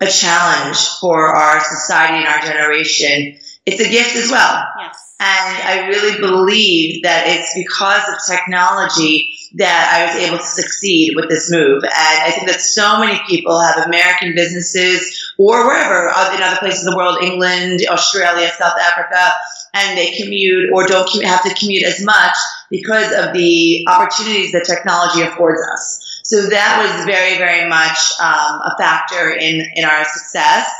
[0.00, 4.64] a challenge for our society and our generation, it's a gift as well.
[4.78, 5.14] Yes.
[5.18, 11.14] And I really believe that it's because of technology that I was able to succeed
[11.16, 11.82] with this move.
[11.82, 16.84] And I think that so many people have American businesses or wherever in other places
[16.84, 19.32] in the world, England, Australia, South Africa,
[19.74, 22.36] and they commute or don't have to commute as much
[22.70, 26.20] because of the opportunities that technology affords us.
[26.24, 30.70] So that was very, very much um, a factor in, in our success.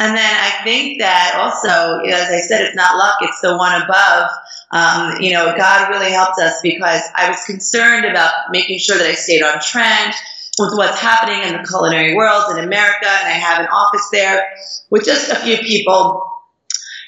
[0.00, 3.80] And then I think that also, as I said, it's not luck, it's the one
[3.82, 4.30] above.
[4.70, 9.06] Um, you know, God really helped us because I was concerned about making sure that
[9.06, 10.14] I stayed on trend
[10.58, 13.08] with what's happening in the culinary world in America.
[13.08, 14.50] And I have an office there
[14.90, 16.22] with just a few people,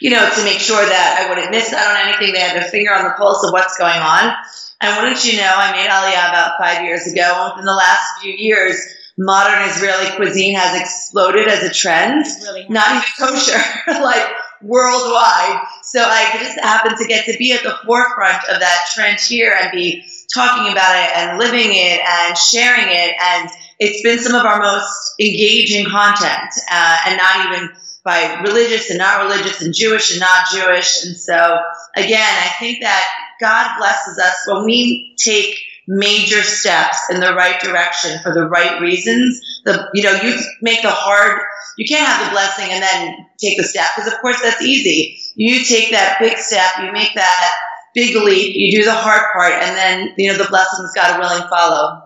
[0.01, 2.33] you know, to make sure that I wouldn't miss out on anything.
[2.33, 4.35] They had their finger on the pulse of what's going on.
[4.81, 7.21] And wouldn't you know, I made Aliyah about five years ago.
[7.23, 8.81] And within the last few years,
[9.19, 12.25] modern Israeli cuisine has exploded as a trend.
[12.43, 13.61] Really not even kosher,
[14.01, 14.25] like
[14.63, 15.67] worldwide.
[15.83, 19.57] So I just happened to get to be at the forefront of that trend here
[19.59, 23.15] and be talking about it and living it and sharing it.
[23.21, 27.71] And it's been some of our most engaging content, uh, and not even
[28.05, 31.05] by religious and not religious and Jewish and not Jewish.
[31.05, 31.59] And so
[31.97, 33.07] again, I think that
[33.41, 38.81] God blesses us when we take major steps in the right direction for the right
[38.81, 39.41] reasons.
[39.65, 41.43] The you know you make the hard.
[41.81, 45.19] You can't have the blessing and then take the step because of course that's easy.
[45.35, 46.71] You take that big step.
[46.83, 47.55] You make that
[47.95, 48.55] big leap.
[48.55, 52.03] You do the hard part, and then you know the blessings God willing follow.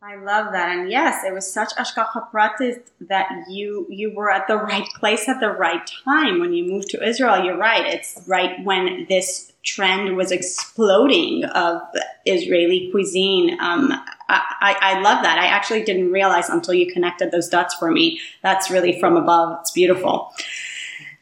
[0.00, 4.48] I love that, and yes, it was such hashgacha pratis that you you were at
[4.48, 7.44] the right place at the right time when you moved to Israel.
[7.44, 11.80] You're right; it's right when this trend was exploding of
[12.26, 13.58] Israeli cuisine.
[13.60, 13.92] Um,
[14.28, 15.38] I, I, love that.
[15.38, 18.18] I actually didn't realize until you connected those dots for me.
[18.42, 19.58] That's really from above.
[19.60, 20.32] It's beautiful.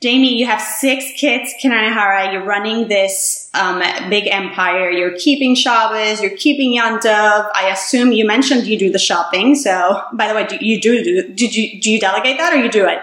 [0.01, 2.33] Jamie, you have six kids, Kananahara.
[2.33, 4.91] You're running this um, big empire.
[4.91, 6.23] You're keeping Shabbos.
[6.23, 7.51] You're keeping Yantav.
[7.55, 9.55] I assume you mentioned you do the shopping.
[9.55, 12.57] So, by the way, do you do, do did you do you delegate that or
[12.57, 13.01] you do it?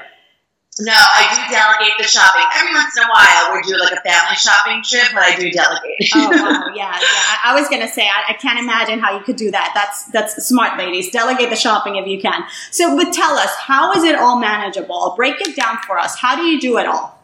[0.79, 2.45] No, I do delegate the shopping.
[2.55, 5.49] Every once in a while, we do like a family shopping trip, but I do
[5.49, 6.11] delegate.
[6.13, 7.37] oh wow, yeah, yeah.
[7.43, 9.71] I, was gonna say I, I, can't imagine how you could do that.
[9.73, 11.09] That's that's smart, ladies.
[11.09, 12.43] Delegate the shopping if you can.
[12.69, 15.13] So, but tell us, how is it all manageable?
[15.17, 16.15] Break it down for us.
[16.15, 17.17] How do you do it all?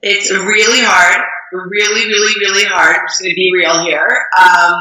[0.00, 1.24] It's really hard.
[1.52, 2.96] Really, really, really hard.
[2.96, 4.26] I'm just gonna be real here.
[4.38, 4.74] Um,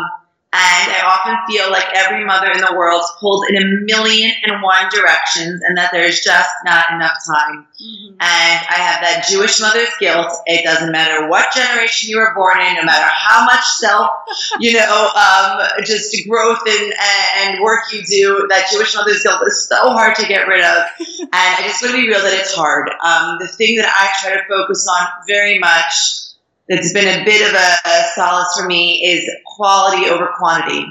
[0.58, 4.32] and I often feel like every mother in the world is pulled in a million
[4.43, 7.67] and one directions and that there's just not enough time.
[7.78, 8.13] Mm-hmm.
[8.13, 10.34] And I have that Jewish mother's guilt.
[10.48, 14.10] It doesn't matter what generation you were born in, no matter how much self,
[14.60, 16.93] you know, um, just growth and,
[17.38, 20.84] and work you do, that Jewish mother's guilt is so hard to get rid of.
[21.20, 22.89] and I just want to be real that it's hard.
[22.89, 26.27] Um, the thing that I try to focus on very much
[26.70, 30.86] that's been a bit of a, solace for me is quality over quantity.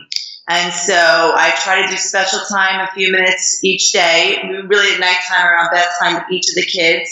[0.48, 5.00] And so I try to do special time, a few minutes each day, really at
[5.00, 7.10] nighttime around bedtime with each of the kids.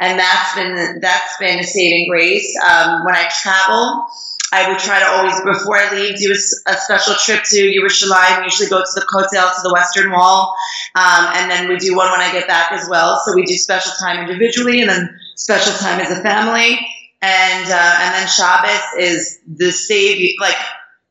[0.00, 2.56] And that's been, that's been a saving grace.
[2.64, 4.06] Um, when I travel,
[4.52, 8.44] I would try to always, before I leave, do a, a special trip to Yerushalayim.
[8.44, 10.54] Usually go to the Kotel, to the Western Wall.
[10.94, 13.20] Um, and then we do one when I get back as well.
[13.26, 16.78] So we do special time individually and then special time as a family
[17.20, 20.30] and uh, and then Shabbos is the savior.
[20.40, 20.56] Like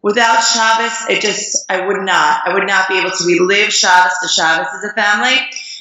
[0.01, 2.47] without Shabbos, it just I would not.
[2.47, 3.25] I would not be able to.
[3.25, 5.37] We live Shabbos to Shabbos as a family,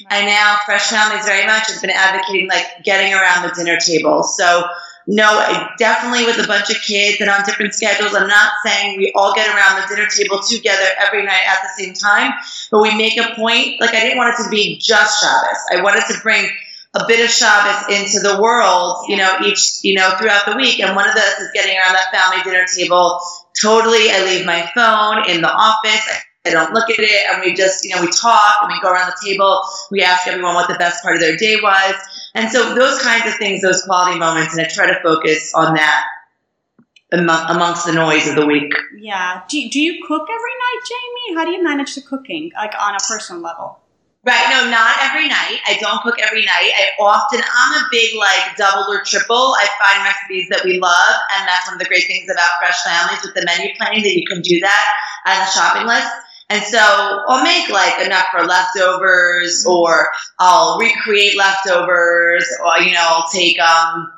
[0.09, 4.23] and now Fresh Families very much has been advocating like getting around the dinner table.
[4.23, 4.65] So
[5.09, 8.13] no, definitely with a bunch of kids and on different schedules.
[8.13, 11.81] I'm not saying we all get around the dinner table together every night at the
[11.81, 12.33] same time,
[12.69, 13.79] but we make a point.
[13.79, 15.57] Like I didn't want it to be just Shabbos.
[15.71, 16.49] I wanted to bring
[16.97, 20.79] a bit of Shabbos into the world, you know, each, you know, throughout the week.
[20.79, 23.19] And one of those is getting around that family dinner table.
[23.61, 26.07] Totally, I leave my phone in the office.
[26.45, 28.89] I don't look at it, and we just, you know, we talk and we go
[28.89, 29.61] around the table.
[29.91, 31.95] We ask everyone what the best part of their day was,
[32.35, 35.75] and so those kinds of things, those quality moments, and I try to focus on
[35.75, 36.05] that
[37.11, 38.73] amongst the noise of the week.
[38.97, 39.41] Yeah.
[39.49, 41.37] Do, do you cook every night, Jamie?
[41.37, 43.79] How do you manage the cooking, like on a personal level?
[44.27, 44.49] Right.
[44.51, 45.63] No, not every night.
[45.65, 46.75] I don't cook every night.
[46.75, 49.55] I often, I'm a big like double or triple.
[49.55, 51.15] I find recipes that we love.
[51.39, 54.11] And that's one of the great things about Fresh Families with the menu planning that
[54.19, 54.87] you can do that
[55.27, 56.11] as a shopping list.
[56.49, 63.07] And so I'll make like enough for leftovers or I'll recreate leftovers or, you know,
[63.07, 64.11] I'll take, um,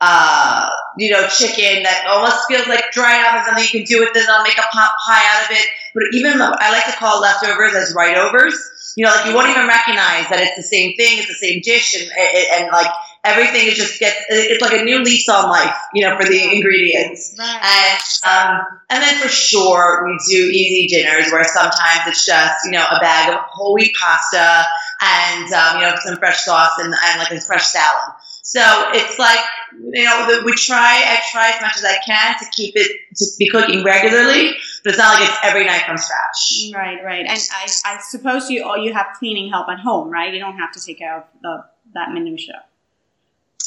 [0.00, 4.00] uh, you know, chicken that almost feels like dried out or something you can do
[4.00, 4.28] with it.
[4.28, 5.66] I'll make a pot pie out of it.
[5.94, 9.48] But even I like to call leftovers as right overs you know, like you won't
[9.48, 12.92] even recognize that it's the same thing, it's the same dish, and, and, and like
[13.24, 16.54] everything is just gets it's like a new lease on life, you know, for the
[16.56, 17.34] ingredients.
[17.38, 17.60] Right.
[17.62, 22.72] And um, and then for sure we do easy dinners where sometimes it's just you
[22.72, 24.64] know a bag of whole wheat pasta
[25.00, 28.14] and um, you know some fresh sauce and, and like a fresh salad.
[28.42, 28.60] So
[28.92, 29.38] it's like
[29.72, 31.04] you know we try.
[31.06, 34.52] I try as much as I can to keep it to be cooking regularly,
[34.84, 36.72] but it's not like it's every night from scratch.
[36.74, 37.26] Right, right.
[37.26, 40.32] And I, I suppose you all you have cleaning help at home, right?
[40.32, 41.64] You don't have to take care of the
[41.94, 42.64] that minutia.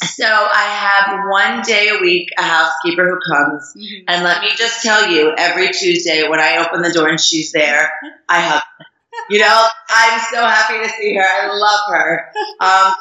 [0.04, 4.04] So I have one day a week a housekeeper who comes, mm-hmm.
[4.08, 7.52] and let me just tell you, every Tuesday when I open the door and she's
[7.52, 7.92] there,
[8.28, 8.62] I hug.
[9.30, 11.22] You know, I'm so happy to see her.
[11.22, 12.32] I love her.
[12.60, 12.94] Um,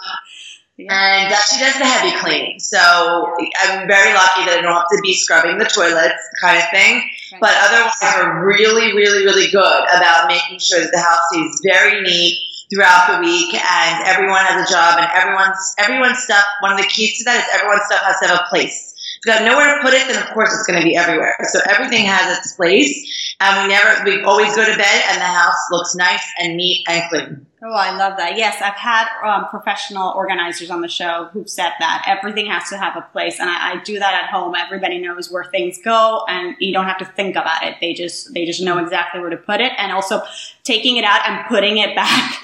[0.78, 2.60] and uh, she does the heavy cleaning.
[2.60, 6.70] So I'm very lucky that I don't have to be scrubbing the toilets, kind of
[6.70, 7.04] thing.
[7.40, 12.02] But otherwise, we're really, really, really good about making sure that the house stays very
[12.02, 16.78] neat throughout the week and everyone has a job and everyone's everyone's stuff one of
[16.78, 18.94] the keys to that is everyone's stuff has to have a place.
[19.20, 21.38] If you got nowhere to put it then of course it's going to be everywhere.
[21.50, 25.26] So everything has its place and we never we always go to bed and the
[25.30, 28.38] house looks nice and neat and clean Oh, I love that.
[28.38, 32.78] Yes, I've had um, professional organizers on the show who've said that everything has to
[32.78, 34.54] have a place, and I, I, do that at home.
[34.54, 37.78] Everybody knows where things go, and you don't have to think about it.
[37.82, 40.22] They just they just know exactly where to put it, and also
[40.64, 42.44] taking it out and putting it back.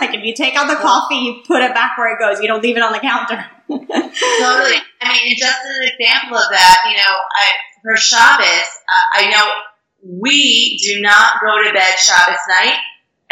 [0.00, 2.40] like if you take out the coffee, you put it back where it goes.
[2.40, 3.44] You don't leave it on the counter.
[3.68, 3.84] totally.
[5.02, 7.50] I mean, just an example of that, you know, I,
[7.82, 12.78] for Shabbos, uh, I know we do not go to bed Shabbos night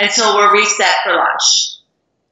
[0.03, 1.79] until we're reset for lunch.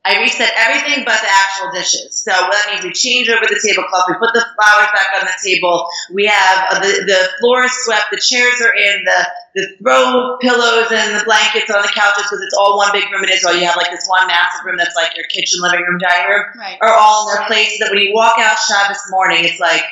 [0.00, 2.24] I reset everything but the actual dishes.
[2.24, 5.36] So that means we change over the tablecloth, we put the flowers back on the
[5.44, 9.20] table, we have uh, the, the floor is swept, the chairs are in, the,
[9.54, 13.24] the throw pillows and the blankets on the couches because it's all one big room
[13.24, 15.84] It is all You have like this one massive room that's like your kitchen, living
[15.84, 16.78] room, dining room, right.
[16.80, 19.84] are all in their place so that when you walk out Shabbos morning, it's like,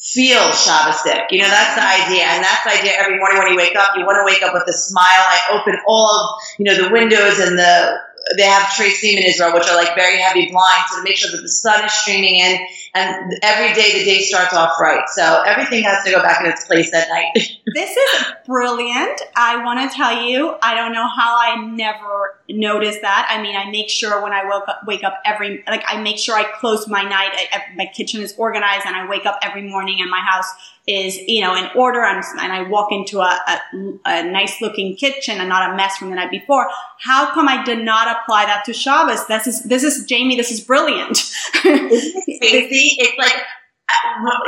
[0.00, 1.26] feel Shabbosdik.
[1.30, 2.24] You know, that's the idea.
[2.24, 3.92] And that's the idea every morning when you wake up.
[3.96, 5.04] You want to wake up with a smile.
[5.04, 8.00] I open all of, you know, the windows and the
[8.36, 11.30] they have trisim in Israel, which are like very heavy blinds, so to make sure
[11.30, 12.60] that the sun is streaming in,
[12.94, 15.08] and every day the day starts off right.
[15.08, 17.30] So everything has to go back in its place at night.
[17.74, 19.22] this is brilliant.
[19.36, 23.26] I want to tell you, I don't know how I never noticed that.
[23.30, 26.18] I mean, I make sure when I woke up, wake up every, like I make
[26.18, 29.62] sure I close my night, I, my kitchen is organized, and I wake up every
[29.62, 30.46] morning and my house
[30.86, 33.60] is, you know, in order and, and I walk into a, a,
[34.06, 36.66] a, nice looking kitchen and not a mess from the night before.
[37.00, 39.26] How come I did not apply that to Shabbos?
[39.26, 41.18] This is, this is, Jamie, this is brilliant.
[41.52, 42.96] crazy?
[42.98, 43.44] It's like,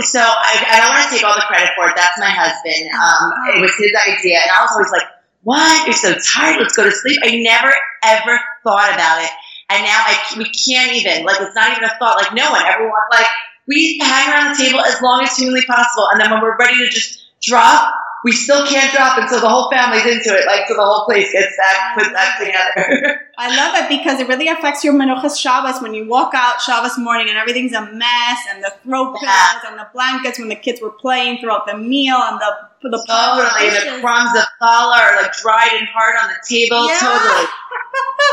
[0.00, 1.94] so I, I don't want to take all the credit for it.
[1.96, 2.88] That's my husband.
[2.90, 4.38] Um, it was his idea.
[4.40, 5.08] And I was always like,
[5.42, 5.86] what?
[5.86, 6.60] You're so tired.
[6.60, 7.18] Let's go to sleep.
[7.22, 7.72] I never,
[8.04, 9.30] ever thought about it.
[9.70, 12.16] And now I, we can't even, like, it's not even a thought.
[12.16, 13.26] Like, no one, everyone, like,
[13.66, 16.08] we hang around the table as long as humanly possible.
[16.12, 17.94] And then when we're ready to just drop,
[18.24, 21.32] we still can't drop until the whole family's into it, like so the whole place
[21.32, 23.20] gets that put that together.
[23.38, 26.96] I love it because it really affects your Menuchas Shabbos when you walk out Shabbos
[26.98, 29.60] morning and everything's a mess and the throw pillows yeah.
[29.66, 33.70] and the blankets when the kids were playing throughout the meal and the the totally
[33.70, 36.86] the crumbs of challah are like dried and hard on the table.
[36.86, 37.46] Yeah.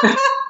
[0.04, 0.18] Totally.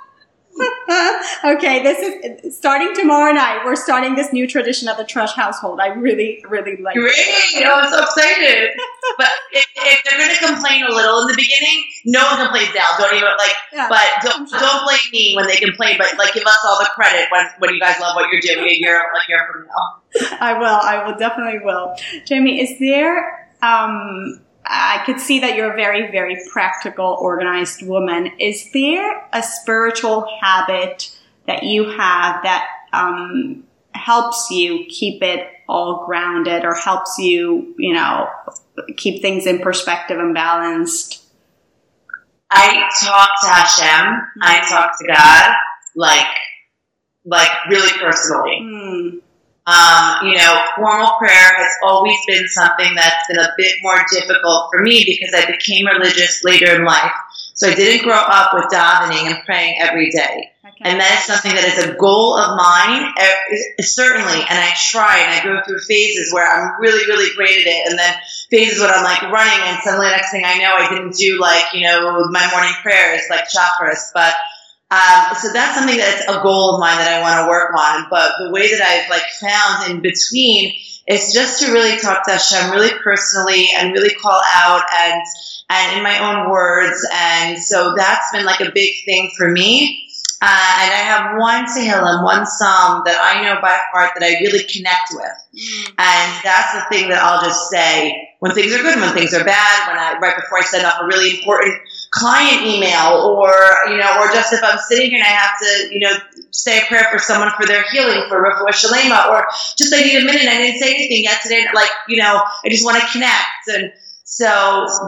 [1.45, 1.99] okay, this
[2.43, 3.61] is starting tomorrow night.
[3.65, 5.79] We're starting this new tradition of the Trusch household.
[5.79, 7.13] I really, really like Great.
[7.15, 7.63] it.
[7.65, 8.71] Oh, I'm so excited.
[9.17, 12.73] but if, if they're going to complain a little in the beginning, no one complains
[12.75, 12.89] now.
[12.97, 13.87] Don't even, like, Yeah.
[13.89, 14.59] but don't, sure.
[14.59, 17.73] don't blame me when they complain, but, like, give us all the credit when, when
[17.73, 20.37] you guys love what you're doing a year, like, a year from now.
[20.41, 20.65] I will.
[20.65, 21.95] I will definitely will.
[22.25, 23.47] Jamie, is there?
[23.61, 24.41] Um,
[24.71, 28.27] I could see that you're a very, very practical, organized woman.
[28.39, 31.09] Is there a spiritual habit
[31.47, 33.63] that you have that um,
[33.93, 38.29] helps you keep it all grounded, or helps you, you know,
[38.95, 41.23] keep things in perspective and balanced?
[42.51, 44.21] I talk to Hashem.
[44.41, 45.55] I talk to God,
[45.95, 46.27] like,
[47.25, 48.59] like really personally.
[48.61, 49.17] Hmm.
[49.69, 54.69] Um, you know, formal prayer has always been something that's been a bit more difficult
[54.71, 57.13] for me because I became religious later in life.
[57.53, 60.51] So I didn't grow up with davening and praying every day.
[60.65, 60.89] Okay.
[60.89, 64.41] And that is something that is a goal of mine, eh, certainly.
[64.41, 67.89] And I try and I go through phases where I'm really, really great at it.
[67.91, 68.15] And then
[68.49, 71.39] phases when I'm like running and suddenly the next thing I know, I didn't do
[71.39, 74.09] like, you know, my morning prayers, like Shacharis.
[74.13, 74.33] But
[74.91, 78.07] um, so that's something that's a goal of mine that I want to work on.
[78.09, 80.73] But the way that I've like found in between
[81.07, 85.21] is just to really talk to Hashem really personally and really call out and
[85.69, 87.07] and in my own words.
[87.13, 90.05] And so that's been like a big thing for me.
[90.41, 94.39] Uh, and I have one Tehillim, one Psalm that I know by heart that I
[94.39, 95.35] really connect with.
[95.53, 95.91] Hmm.
[95.99, 99.43] And that's the thing that I'll just say when things are good, when things are
[99.43, 101.75] bad, when I right before I send off a really important
[102.11, 103.51] client email, or
[103.89, 106.13] you know, or just if I'm sitting here and I have to, you know,
[106.51, 109.47] say a prayer for someone for their healing, for refuah shalema, or
[109.77, 112.69] just I need a minute, I didn't say anything yet today, like you know, I
[112.69, 113.91] just want to connect, and
[114.23, 114.45] so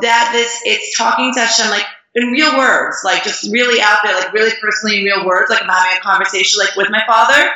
[0.01, 4.13] that this it's talking to Hashem like in real words, like just really out there,
[4.15, 7.51] like really personally in real words, like I'm having a conversation like with my father,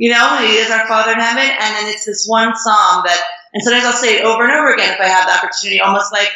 [0.00, 3.22] you know, he is our Father in heaven, and then it's this one psalm that,
[3.52, 6.10] and sometimes I'll say it over and over again if I have the opportunity, almost
[6.10, 6.30] like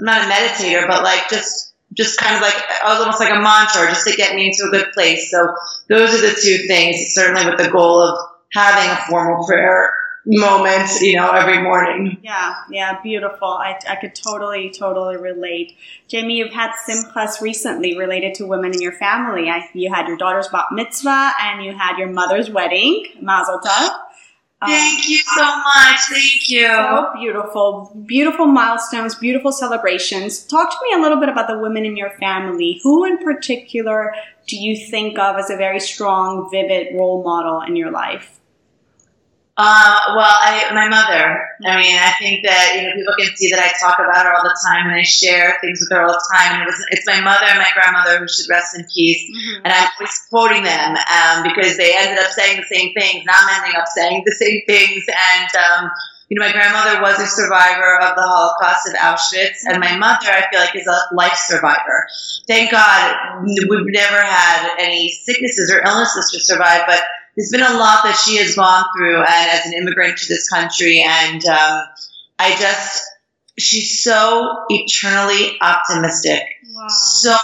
[0.00, 3.32] I'm not a meditator, but like just just kind of like I was almost like
[3.32, 5.30] a mantra, just to get me into a good place.
[5.30, 5.54] So
[5.88, 8.18] those are the two things, certainly with the goal of
[8.52, 9.92] having a formal prayer
[10.26, 12.18] moment, you know, every morning.
[12.22, 13.48] Yeah, yeah, beautiful.
[13.48, 15.76] I, I could totally, totally relate.
[16.08, 19.50] Jamie, you've had simchas recently related to women in your family.
[19.50, 23.90] I, you had your daughter's bat mitzvah and you had your mother's wedding, mazel tov.
[24.66, 26.00] Thank you so much.
[26.10, 26.66] Thank you.
[26.66, 30.44] so beautiful, beautiful milestones, beautiful celebrations.
[30.44, 32.80] Talk to me a little bit about the women in your family.
[32.82, 34.14] Who in particular
[34.46, 38.40] do you think of as a very strong, vivid role model in your life?
[39.56, 41.46] Uh, well, I, my mother.
[41.62, 44.34] I mean, I think that you know people can see that I talk about her
[44.34, 46.58] all the time and I share things with her all the time.
[46.58, 49.30] And it was it's my mother and my grandmother who should rest in peace.
[49.62, 53.22] And I'm always quoting them um, because they ended up saying the same things.
[53.26, 55.06] Now I'm ending up saying the same things.
[55.06, 55.90] And um,
[56.28, 60.34] you know, my grandmother was a survivor of the Holocaust of Auschwitz, and my mother,
[60.34, 62.08] I feel like, is a life survivor.
[62.48, 67.02] Thank God we've never had any sicknesses or illnesses to survive, but
[67.36, 70.48] there's been a lot that she has gone through and as an immigrant to this
[70.48, 71.82] country and um,
[72.38, 73.02] i just
[73.58, 76.42] she's so eternally optimistic.
[76.74, 76.86] Wow.
[76.88, 77.36] so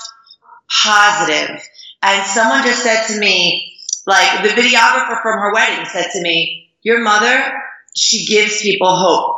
[0.83, 1.63] positive.
[2.03, 3.77] And someone just said to me
[4.07, 7.53] like the videographer from her wedding said to me your mother
[7.97, 9.37] she gives people hope.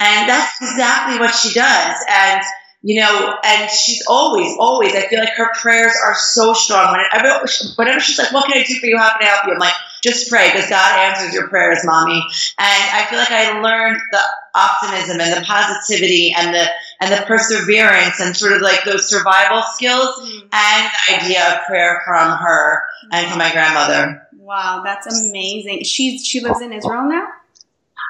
[0.00, 2.04] And that's exactly what she does.
[2.08, 2.42] And
[2.86, 6.96] you know, and she's always, always, I feel like her prayers are so strong.
[7.12, 8.96] Whenever, whenever she's like, what can I do for you?
[8.96, 9.54] How can I help you?
[9.54, 9.74] I'm like,
[10.04, 12.14] just pray because God answers your prayers, mommy.
[12.14, 14.20] And I feel like I learned the
[14.54, 16.64] optimism and the positivity and the,
[17.00, 20.46] and the perseverance and sort of like those survival skills mm-hmm.
[20.52, 24.28] and the idea of prayer from her and from my grandmother.
[24.38, 25.82] Wow, that's amazing.
[25.82, 27.26] She's she lives in Israel now.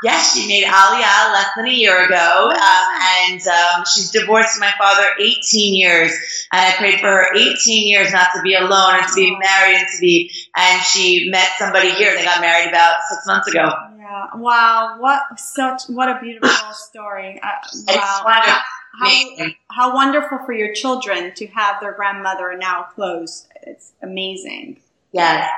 [0.03, 4.73] Yes, she made Aliyah less than a year ago, um, and um, she's divorced my
[4.79, 6.13] father 18 years.
[6.53, 9.77] And I prayed for her 18 years not to be alone and to be married
[9.77, 10.31] and to be.
[10.57, 12.15] And she met somebody here.
[12.15, 13.71] They got married about six months ago.
[13.99, 14.27] Yeah.
[14.37, 14.97] Wow.
[14.99, 17.41] What such what a beautiful story.
[17.43, 17.49] Uh,
[17.89, 18.61] wow.
[18.99, 23.47] How, how wonderful for your children to have their grandmother now close.
[23.63, 24.79] It's amazing.
[25.13, 25.51] Yes.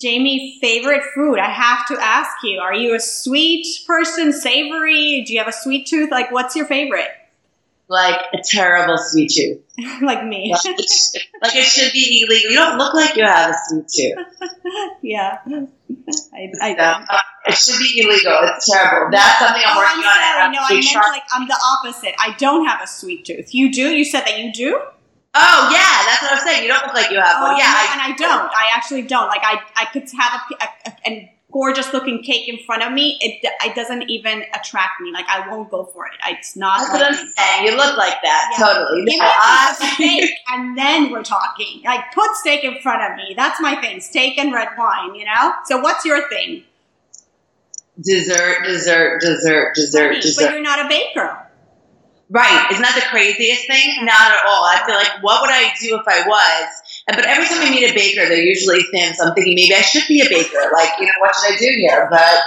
[0.00, 1.38] Jamie, favorite food?
[1.38, 2.58] I have to ask you.
[2.60, 5.22] Are you a sweet person, savory?
[5.26, 6.10] Do you have a sweet tooth?
[6.10, 7.08] Like, what's your favorite?
[7.88, 9.58] Like a terrible sweet tooth.
[10.02, 10.52] like me.
[10.52, 12.50] Like it, sh- like it should be illegal.
[12.52, 14.26] You don't look like you have a sweet tooth.
[15.02, 15.38] yeah.
[16.32, 18.38] I, I So, uh, it should be illegal.
[18.42, 19.10] It's terrible.
[19.10, 20.14] That's something I'm Oh, working I'm on.
[20.14, 20.52] sorry.
[20.52, 22.14] No, I meant trying- like I'm the opposite.
[22.18, 23.52] I don't have a sweet tooth.
[23.54, 23.90] You do?
[23.94, 24.80] You said that you do?
[25.32, 27.52] Oh yeah, that's what I'm saying you don't look like you have one.
[27.52, 28.50] Oh, Yeah, no, I, and I don't.
[28.52, 29.28] I actually don't.
[29.28, 33.16] Like I, I could have a, a, a gorgeous looking cake in front of me.
[33.20, 35.12] It, it doesn't even attract me.
[35.12, 36.12] Like I won't go for it.
[36.26, 36.78] It's not.
[36.80, 37.32] That's what I'm me.
[37.36, 37.64] saying.
[37.66, 38.56] You look like that.
[38.58, 38.66] Yeah.
[38.66, 39.00] Totally.
[39.04, 41.82] Give me No, a piece steak and then we're talking.
[41.84, 43.34] Like put steak in front of me.
[43.36, 44.00] That's my thing.
[44.00, 45.14] Steak and red wine.
[45.14, 45.52] You know.
[45.66, 46.64] So what's your thing?
[48.00, 50.50] dessert, dessert, dessert, dessert, But dessert.
[50.52, 51.46] you're not a baker.
[52.30, 52.70] Right.
[52.70, 54.06] Isn't that the craziest thing?
[54.06, 54.62] Not at all.
[54.62, 56.68] I feel like, what would I do if I was?
[57.06, 59.14] But every time I meet a baker, they're usually thin.
[59.14, 60.70] So I'm thinking maybe I should be a baker.
[60.72, 62.06] Like, you know, what should I do here?
[62.08, 62.38] But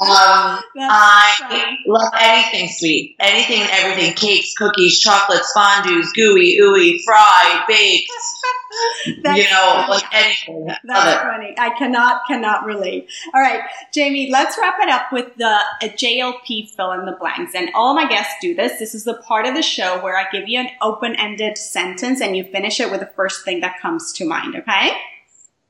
[0.00, 1.78] um, I funny.
[1.86, 8.10] love anything sweet, anything and everything: cakes, cookies, chocolates, fondues, gooey, ooey, fried, baked.
[9.22, 9.90] That's you know, funny.
[9.90, 10.66] like anything.
[10.84, 11.54] That's funny.
[11.58, 13.08] I cannot cannot relate.
[13.34, 13.62] All right,
[13.92, 17.54] Jamie, let's wrap it up with the uh, a JLP fill in the blanks.
[17.54, 18.78] And all my guests do this.
[18.78, 22.36] This is the part of the show where I give you an open-ended sentence and
[22.36, 24.92] you finish it with the first thing that comes to mind, okay?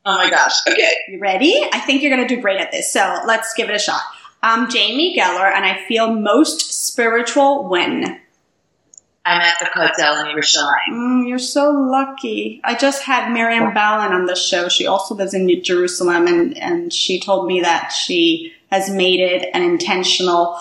[0.06, 0.54] Oh my gosh.
[0.68, 0.92] Okay.
[1.08, 1.66] You ready?
[1.72, 2.92] I think you're going to do great at this.
[2.92, 4.02] So, let's give it a shot.
[4.42, 8.20] I'm Jamie Geller and I feel most spiritual when
[9.26, 10.90] I'm at the Kotel in Yerushalayim.
[10.90, 12.60] Mm, you're so lucky.
[12.62, 14.68] I just had Miriam Ballin on the show.
[14.68, 19.48] She also lives in Jerusalem, and, and she told me that she has made it
[19.54, 20.58] an intentional,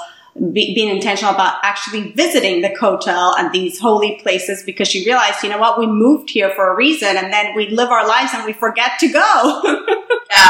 [0.54, 5.44] be, being intentional about actually visiting the Kotel and these holy places because she realized,
[5.44, 8.32] you know what, we moved here for a reason, and then we live our lives
[8.34, 9.80] and we forget to go.
[10.32, 10.50] Yeah.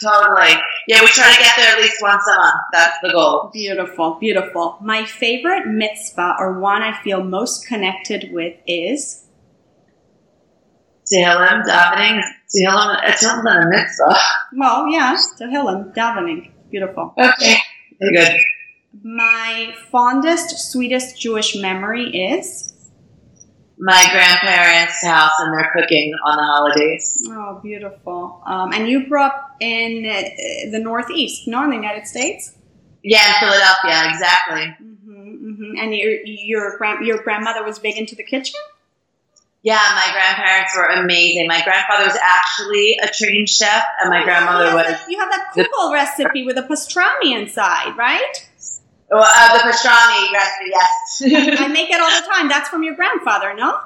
[0.00, 0.54] Totally.
[0.88, 2.60] Yeah, we try to get there at least once a month.
[2.72, 3.50] That's the goal.
[3.52, 4.78] beautiful, beautiful.
[4.82, 9.24] My favorite mitzvah, or one I feel most connected with, is
[11.12, 12.22] Tehillim, davening,
[12.54, 14.16] Tehillim, it's not a mitzvah.
[14.56, 16.50] well, yeah, Tehillim, davening.
[16.70, 17.14] Beautiful.
[17.18, 17.56] Okay.
[18.00, 18.40] Very good.
[19.02, 22.73] My fondest, sweetest Jewish memory is
[23.76, 27.20] My grandparents' house and they're cooking on the holidays.
[27.28, 28.40] oh, beautiful.
[28.46, 32.54] Um, and you grew up in uh, the Northeast, no, in the United States.
[33.02, 34.76] Yeah, in Philadelphia, exactly.
[34.78, 38.60] hmm hmm And your your grand your grandmother was big into the kitchen.
[39.62, 41.46] Yeah, my grandparents were amazing.
[41.48, 45.18] My grandfather was actually a trained chef, and my Oh, grandmother you was that, you
[45.18, 48.48] have that kugel recipe with a pastrami inside, right?
[49.14, 50.70] Well, uh, the pastrami recipe.
[50.70, 51.22] Yes.
[51.60, 52.48] I make it all the time.
[52.48, 53.78] That's from your grandfather, no?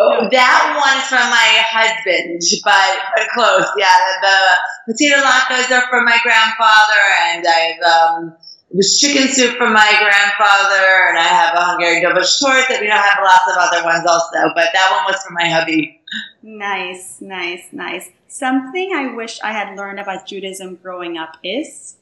[0.00, 3.68] Oh, that one is from my husband, but, but close.
[3.78, 3.94] Yeah,
[4.24, 8.36] the potato latkes are from my grandfather, and I've um,
[8.72, 12.70] there's chicken soup from my grandfather, and I have a Hungarian dobosh torte.
[12.70, 15.48] And we don't have lots of other ones also, but that one was from my
[15.48, 16.00] hubby.
[16.42, 18.10] Nice, nice, nice.
[18.26, 21.96] Something I wish I had learned about Judaism growing up is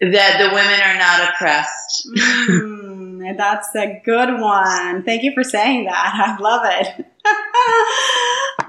[0.00, 2.08] That the women are not oppressed.
[3.24, 5.02] Mm, that's a good one.
[5.02, 6.36] Thank you for saying that.
[6.38, 7.06] I love it.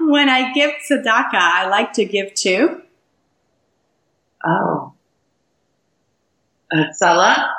[0.00, 2.80] when I give tzedakah, I like to give to.
[4.44, 4.94] Oh,
[6.72, 7.50] uh, Salah.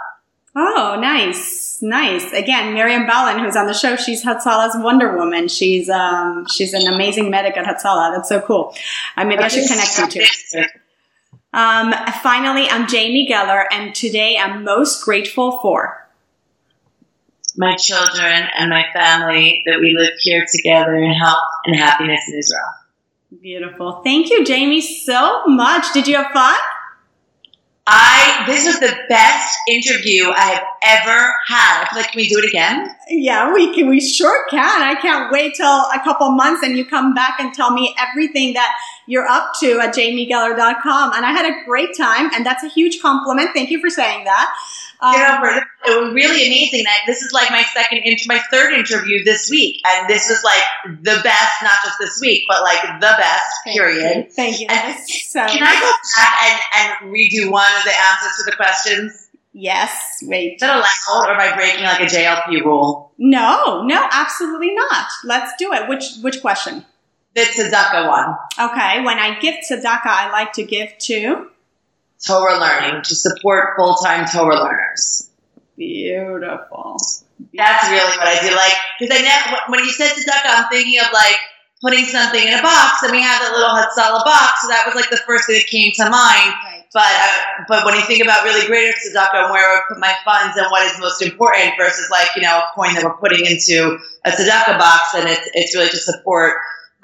[0.55, 2.31] Oh, nice, nice.
[2.33, 5.47] Again, Miriam Ballin, who's on the show, she's Hatzala's Wonder Woman.
[5.47, 8.15] She's um, she's an amazing medic at Hatzala.
[8.15, 8.73] That's so cool.
[9.15, 10.67] I maybe I should connect you to.
[11.57, 11.91] Um,
[12.21, 16.07] finally, I'm Jamie Geller, and today I'm most grateful for.
[17.55, 22.37] my children and my family that we live here together in health and happiness in
[22.37, 23.41] Israel.
[23.41, 24.03] Beautiful.
[24.03, 25.91] Thank you, Jamie, so much.
[25.93, 26.59] Did you have fun?
[28.47, 31.83] This was the best interview I have ever had.
[31.83, 32.89] I feel like can we do it again?
[33.09, 33.87] Yeah, we can.
[33.89, 34.81] We sure can.
[34.81, 38.53] I can't wait till a couple months and you come back and tell me everything
[38.53, 38.75] that
[39.05, 41.13] you're up to at jamiegeller.com.
[41.13, 43.51] And I had a great time, and that's a huge compliment.
[43.53, 44.55] Thank you for saying that.
[44.99, 48.25] Um, you know, for, it was really amazing that this is like my second, inter-
[48.27, 50.63] my third interview this week, and this is like
[51.01, 53.51] the best, not just this week, but like the best.
[53.63, 54.17] thank Period.
[54.17, 54.31] You.
[54.31, 54.67] Thank you.
[54.69, 58.55] And so Can I go back and, and redo one of the answers to the
[58.55, 59.29] questions?
[59.53, 60.19] Yes.
[60.21, 60.53] Wait.
[60.53, 63.11] Is that allowed, or am I breaking like a JLP rule?
[63.17, 65.07] No, no, absolutely not.
[65.23, 65.89] Let's do it.
[65.89, 66.85] Which which question?
[67.33, 68.35] The tzedakah one.
[68.59, 69.03] Okay.
[69.03, 71.49] When I give tzedakah, I like to give to.
[72.25, 75.26] Torah learning to support full-time Torah learners.
[75.77, 76.97] Beautiful.
[77.53, 78.49] That's really what I do.
[78.49, 81.37] Like, because I never, when you said tzedakah, I'm thinking of like
[81.81, 84.95] putting something in a box, and we have that little Hatzala box, so that was
[84.95, 86.49] like the first thing that came to mind.
[86.65, 86.83] Right.
[86.93, 89.99] But uh, but when you think about really greater tzedakah and where I would put
[90.01, 93.21] my funds and what is most important versus like you know a coin that we're
[93.21, 96.57] putting into a tzedakah box, and it's it's really to support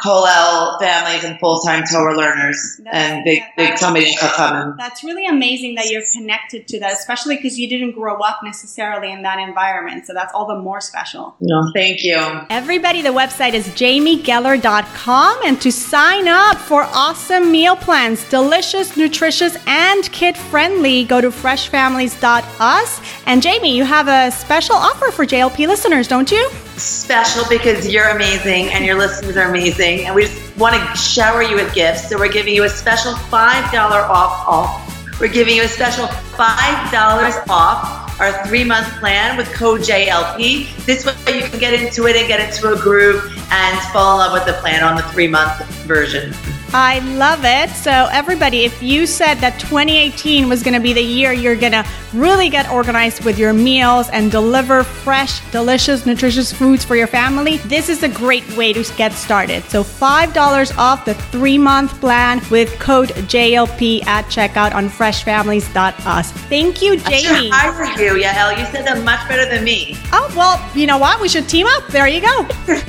[0.03, 4.75] Kollel families and full time Torah learners, That's- and big yeah, big that's- Talmidei Chachamim.
[4.77, 9.11] That's really amazing that you're connected to that, especially because you didn't grow up necessarily
[9.11, 10.05] in that environment.
[10.07, 11.35] So that's all the more special.
[11.39, 12.19] No, thank you.
[12.49, 15.37] Everybody, the website is jamiegeller.com.
[15.45, 21.29] And to sign up for awesome meal plans, delicious, nutritious, and kid friendly, go to
[21.29, 23.01] freshfamilies.us.
[23.25, 26.49] And Jamie, you have a special offer for JLP listeners, don't you?
[26.77, 31.43] Special because you're amazing and your listeners are amazing, and we just want to shower
[31.43, 32.09] you with gifts.
[32.09, 34.47] So we're giving you a special five dollar off.
[34.47, 35.19] Off.
[35.19, 40.85] We're giving you a special five dollars off our three month plan with code JLP.
[40.85, 44.27] This way you can get into it and get into a groove and fall in
[44.27, 46.33] love with the plan on the three month version.
[46.75, 47.69] I love it.
[47.69, 51.71] So, everybody, if you said that 2018 was going to be the year you're going
[51.71, 57.05] to really get organized with your meals and deliver fresh, delicious, nutritious foods for your
[57.07, 59.63] family, this is a great way to get started.
[59.65, 66.31] So, $5 off the three month plan with code JLP at checkout on freshfamilies.us.
[66.31, 67.05] Thank you, Jamie.
[67.05, 67.49] I Jamie.
[67.51, 67.85] hire
[68.17, 68.57] you, Yael.
[68.57, 69.95] You said that much better than me.
[70.11, 71.21] Oh, well, you know what?
[71.21, 71.87] We should team up.
[71.89, 72.47] There you go.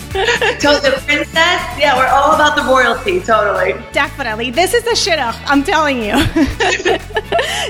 [0.61, 3.74] So the princess, yeah, we're all about the royalty, totally.
[3.93, 4.51] Definitely.
[4.51, 6.14] This is the shidduch, I'm telling you.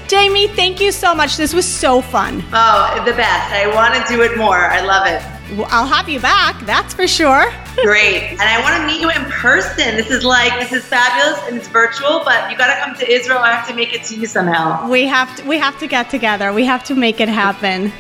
[0.09, 1.37] Jamie, thank you so much.
[1.37, 2.43] This was so fun.
[2.53, 3.53] Oh, the best.
[3.53, 4.57] I want to do it more.
[4.57, 5.23] I love it.
[5.57, 7.53] Well, I'll have you back, that's for sure.
[7.83, 8.33] Great.
[8.33, 9.97] And I want to meet you in person.
[9.97, 13.11] This is like, this is fabulous and it's virtual, but you got to come to
[13.11, 13.39] Israel.
[13.39, 14.89] I have to make it to you somehow.
[14.89, 16.53] We have to we have to get together.
[16.53, 17.93] We have to make it happen.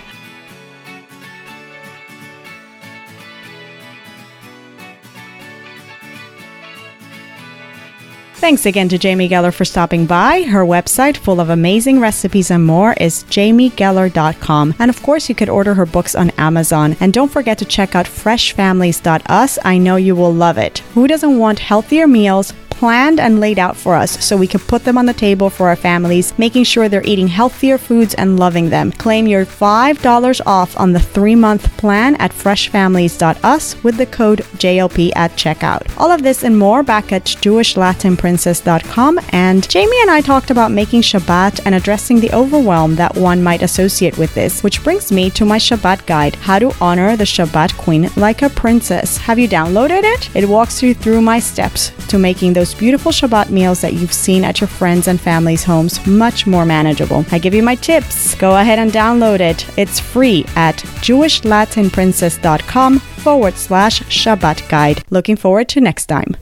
[8.44, 10.42] Thanks again to Jamie Geller for stopping by.
[10.42, 14.74] Her website, full of amazing recipes and more, is jamiegeller.com.
[14.78, 16.94] And of course, you could order her books on Amazon.
[17.00, 19.58] And don't forget to check out freshfamilies.us.
[19.64, 20.80] I know you will love it.
[20.92, 22.52] Who doesn't want healthier meals?
[22.78, 25.68] Planned and laid out for us so we can put them on the table for
[25.68, 28.92] our families, making sure they're eating healthier foods and loving them.
[28.92, 35.12] Claim your $5 off on the three month plan at freshfamilies.us with the code JLP
[35.16, 35.82] at checkout.
[35.98, 39.20] All of this and more back at JewishLatinPrincess.com.
[39.30, 43.62] And Jamie and I talked about making Shabbat and addressing the overwhelm that one might
[43.62, 47.76] associate with this, which brings me to my Shabbat guide How to Honor the Shabbat
[47.76, 49.18] Queen Like a Princess.
[49.18, 50.34] Have you downloaded it?
[50.34, 54.42] It walks you through my steps to making those beautiful Shabbat meals that you've seen
[54.42, 57.26] at your friends and family's homes much more manageable.
[57.30, 58.34] I give you my tips.
[58.36, 59.68] Go ahead and download it.
[59.78, 65.04] It's free at JewishLatinPrincess.com forward slash Shabbat guide.
[65.10, 66.36] Looking forward to next time.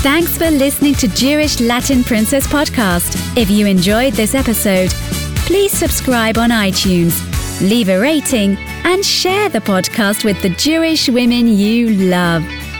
[0.00, 3.36] Thanks for listening to Jewish Latin Princess Podcast.
[3.36, 4.88] If you enjoyed this episode,
[5.44, 7.20] please subscribe on iTunes,
[7.60, 12.42] leave a rating, and share the podcast with the Jewish women you love.